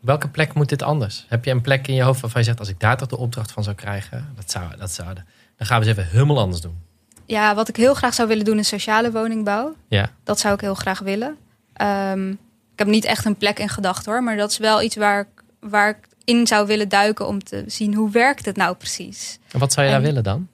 [0.00, 1.24] Welke plek moet dit anders?
[1.28, 2.58] Heb je een plek in je hoofd waarvan je zegt...
[2.58, 4.32] als ik daar toch de opdracht van zou krijgen...
[4.36, 5.14] dat zou, dat zou,
[5.56, 6.78] dan gaan we eens even helemaal anders doen.
[7.26, 9.74] ja, wat ik heel graag zou willen doen is sociale woningbouw.
[9.88, 11.36] Ja, Dat zou ik heel graag willen.
[11.72, 12.30] Ehm,
[12.72, 14.22] ik heb niet echt een plek in gedachten hoor.
[14.22, 17.64] Maar dat is wel iets waar ik, waar ik in zou willen duiken om te
[17.66, 19.38] zien hoe werkt het nou precies.
[19.52, 20.48] En wat zou je daar En- willen dan?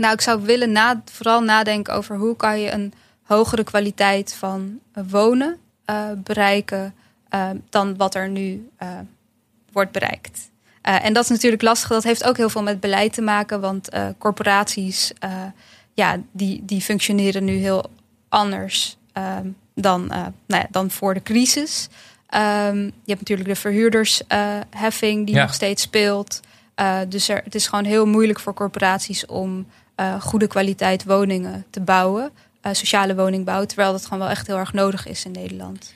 [0.00, 2.92] Nou, ik zou willen na, vooral nadenken over hoe kan je een
[3.22, 6.94] hogere kwaliteit van eh, wonen eh, bereiken
[7.28, 8.70] eh, dan wat er nu
[9.72, 10.50] wordt bereikt.
[10.82, 11.88] En dat is natuurlijk lastig.
[11.88, 13.88] Dat heeft ook heel veel met beleid te maken, want
[14.18, 15.12] corporaties,
[15.94, 17.90] ja, die, die functioneren nu heel
[18.28, 21.88] anders ehm, dan, nou ja, dan voor de crisis.
[22.26, 25.42] Ehm, je hebt natuurlijk de verhuurdersheffing die Ja.
[25.42, 26.40] nog steeds speelt.
[27.08, 29.66] Dus er, het is gewoon heel moeilijk voor corporaties om
[30.00, 32.30] eh, goede kwaliteit woningen te bouwen.
[32.60, 35.94] eh, sociale woningbouw, terwijl dat gewoon wel echt heel erg nodig is in Nederland.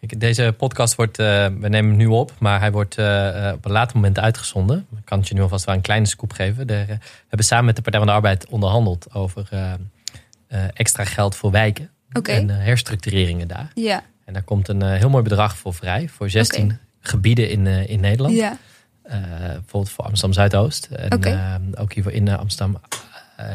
[0.00, 2.98] Deze podcast wordt, eh, we nemen hem nu op, maar hij wordt
[3.54, 4.86] op een later moment uitgezonden.
[4.96, 6.66] Ik kan het je nu alvast wel een kleine scoop geven.
[6.66, 9.48] De, we hebben samen met de Partij van de Arbeid onderhandeld over
[10.74, 11.90] extra geld voor wijken
[12.22, 13.70] en herstructureringen daar.
[13.74, 16.78] Ja, En daar komt een heel mooi bedrag voor vrij, voor 16 Oké.
[17.00, 18.34] gebieden in, in Nederland.
[18.34, 18.58] ja,
[19.02, 20.86] bijvoorbeeld voor Amsterdam Zuidoost.
[20.86, 22.80] En ook hier in Amsterdam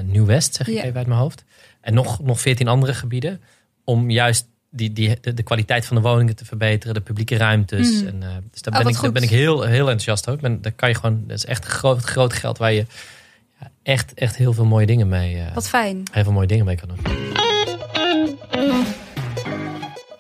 [0.04, 0.84] Nieuw-West, zeg ik Ja.
[0.84, 1.44] even uit mijn hoofd.
[1.82, 3.42] En nog, nog 14 andere gebieden.
[3.84, 7.92] Om juist die, die, de, de kwaliteit van de woningen te verbeteren, de publieke ruimtes.
[8.02, 8.08] Mhm.
[8.08, 10.42] En, eh, dus daar Oh, ben, ik, daar ben ik heel, heel enthousiast over.
[10.42, 12.86] Ben, daar kan je gewoon, dat is echt groot, groot geld waar je
[13.60, 16.04] ja, echt, echt heel veel mooie dingen mee, eh, wat fijn.
[16.12, 17.18] heel veel mooie dingen mee kan doen.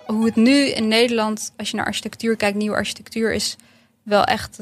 [0.06, 3.56] Hoe het nu in Nederland, als je naar architectuur kijkt, nieuwe architectuur is
[4.04, 4.60] wel echt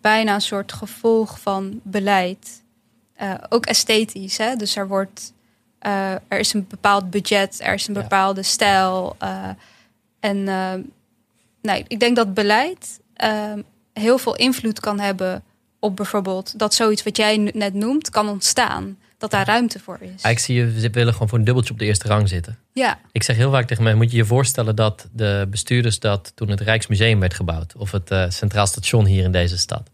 [0.00, 2.62] bijna een soort gevolg van beleid.
[3.16, 4.56] Eh, ook esthetisch, hè?
[4.56, 5.32] dus er wordt
[5.78, 8.00] eh, er is een bepaald budget, er is een Ja.
[8.00, 9.16] bepaalde stijl.
[9.18, 9.48] eh,
[10.20, 10.44] en
[11.62, 13.00] nee, ik denk dat beleid
[13.92, 15.42] heel veel invloed kan hebben
[15.78, 18.98] op bijvoorbeeld dat zoiets wat jij net noemt kan ontstaan.
[19.18, 20.22] Dat daar ruimte voor is.
[20.22, 22.58] Ah, Ik zie je, ze willen gewoon voor een dubbeltje op de eerste rang zitten.
[22.72, 26.32] Ja, Ik zeg heel vaak tegen mij, moet je je voorstellen dat de bestuurders dat
[26.34, 29.90] toen het Rijksmuseum werd gebouwd, of het Centraal Station hier in deze stad,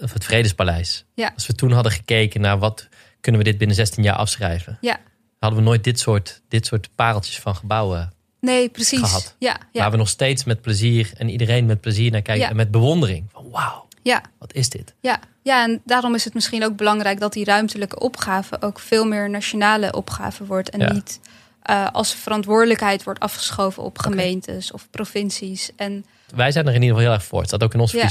[0.00, 1.04] of het Vredespaleis.
[1.14, 1.30] Ja.
[1.34, 2.88] Als we toen hadden gekeken naar wat
[3.20, 5.00] kunnen we dit binnen 16 jaar afschrijven, ja.
[5.38, 8.98] hadden we nooit dit soort, dit soort pareltjes van gebouwen, Nee, precies.
[9.00, 9.34] Gehad.
[9.38, 12.50] Ja, ja, waar we nog steeds met plezier en iedereen met plezier naar kijken Ja.
[12.50, 13.28] en met bewondering.
[13.32, 14.94] Van wauw, ja, wat is dit?
[15.00, 15.20] ja.
[15.42, 19.30] ja, en daarom is het misschien ook belangrijk dat die ruimtelijke opgave ook veel meer
[19.30, 20.70] nationale opgave wordt.
[20.70, 20.92] En Ja.
[20.92, 21.20] niet
[21.62, 25.70] eh, als verantwoordelijkheid wordt afgeschoven op gemeentes of provincies.
[25.76, 27.38] En Wij zijn er in ieder geval heel erg voor.
[27.38, 28.08] Het staat ook in ons Ja.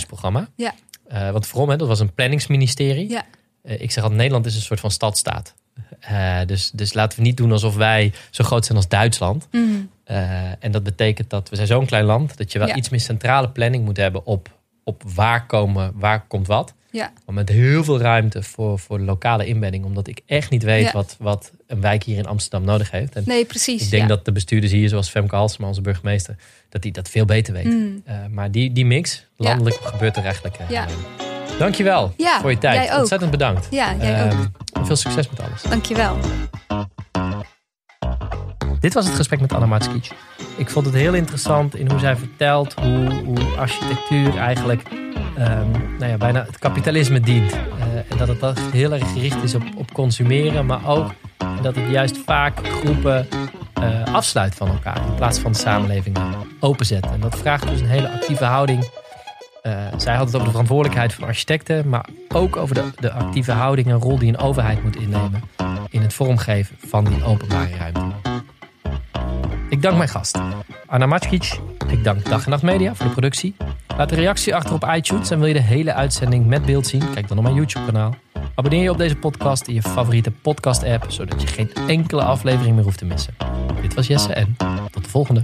[0.55, 0.73] Ja.
[1.10, 3.10] Eh, want voorom, hè, dat was een planningsministerie.
[3.10, 3.24] ja,
[3.64, 5.53] Eh, ik zeg altijd, Nederland is een soort van stadstaat.
[5.99, 9.47] Eh, dus, dus laten we niet doen alsof wij zo groot zijn als Duitsland.
[9.51, 12.38] Mm, Eh, en dat betekent dat we zijn zo'n klein land...
[12.38, 12.76] dat je wel Ja.
[12.76, 14.49] iets meer centrale planning moet hebben op,
[14.84, 16.74] op waar, komen, waar komt wat.
[16.91, 19.86] ja, Maar met heel veel ruimte voor, voor de lokale inbedding.
[19.86, 20.91] Omdat ik echt niet weet Ja.
[20.91, 23.15] wat, wat een wijk hier in Amsterdam nodig heeft.
[23.15, 23.84] En nee, precies.
[23.84, 24.07] ik denk ja.
[24.09, 26.36] dat de bestuurders hier, zoals Femke Halsema, onze burgemeester...
[26.70, 27.72] dat die dat veel beter weten.
[27.78, 28.01] Mm.
[28.05, 29.45] Eh, maar die, die mix, Ja.
[29.49, 30.55] landelijk gebeurt er eigenlijk.
[30.57, 30.86] eh, Ja.
[31.57, 32.84] Dankjewel Ja, voor je tijd.
[32.84, 32.99] jij ook.
[32.99, 33.67] Ontzettend bedankt.
[33.72, 34.32] Ja, jij ook.
[34.32, 35.61] Ehm, veel succes met alles.
[35.61, 36.17] Dankjewel.
[38.80, 40.11] Dit was het gesprek met Anna Matskic.
[40.60, 44.82] Ik vond het heel interessant in hoe zij vertelt hoe, hoe architectuur eigenlijk
[45.38, 47.51] ehm, nou ja, bijna het kapitalisme dient.
[47.53, 47.60] Eh,
[48.10, 51.14] en dat het heel erg gericht is op, op consumeren, maar ook
[51.62, 53.28] dat het juist vaak groepen
[53.74, 56.18] eh, afsluit van elkaar in plaats van de samenleving
[56.60, 57.05] openzet.
[57.05, 58.89] En dat vraagt dus een hele actieve houding.
[59.62, 63.51] Eh, zij had het over de verantwoordelijkheid van architecten, maar ook over de, de actieve
[63.51, 65.41] houding en rol die een overheid moet innemen
[65.89, 68.28] in het vormgeven van die openbare ruimte.
[69.70, 70.39] Ik dank mijn gast,
[70.86, 71.59] Anna Matskic.
[71.88, 73.55] Ik dank Dag en Nacht Media voor de productie.
[73.97, 77.13] Laat een reactie achter op iTunes en wil je de hele uitzending met beeld zien?
[77.13, 78.15] Kijk dan op mijn YouTube-kanaal.
[78.55, 82.84] Abonneer je op deze podcast in je favoriete podcast-app, zodat je geen enkele aflevering meer
[82.84, 83.36] hoeft te missen.
[83.82, 84.55] Dit was Jesse en
[84.91, 85.43] tot de volgende.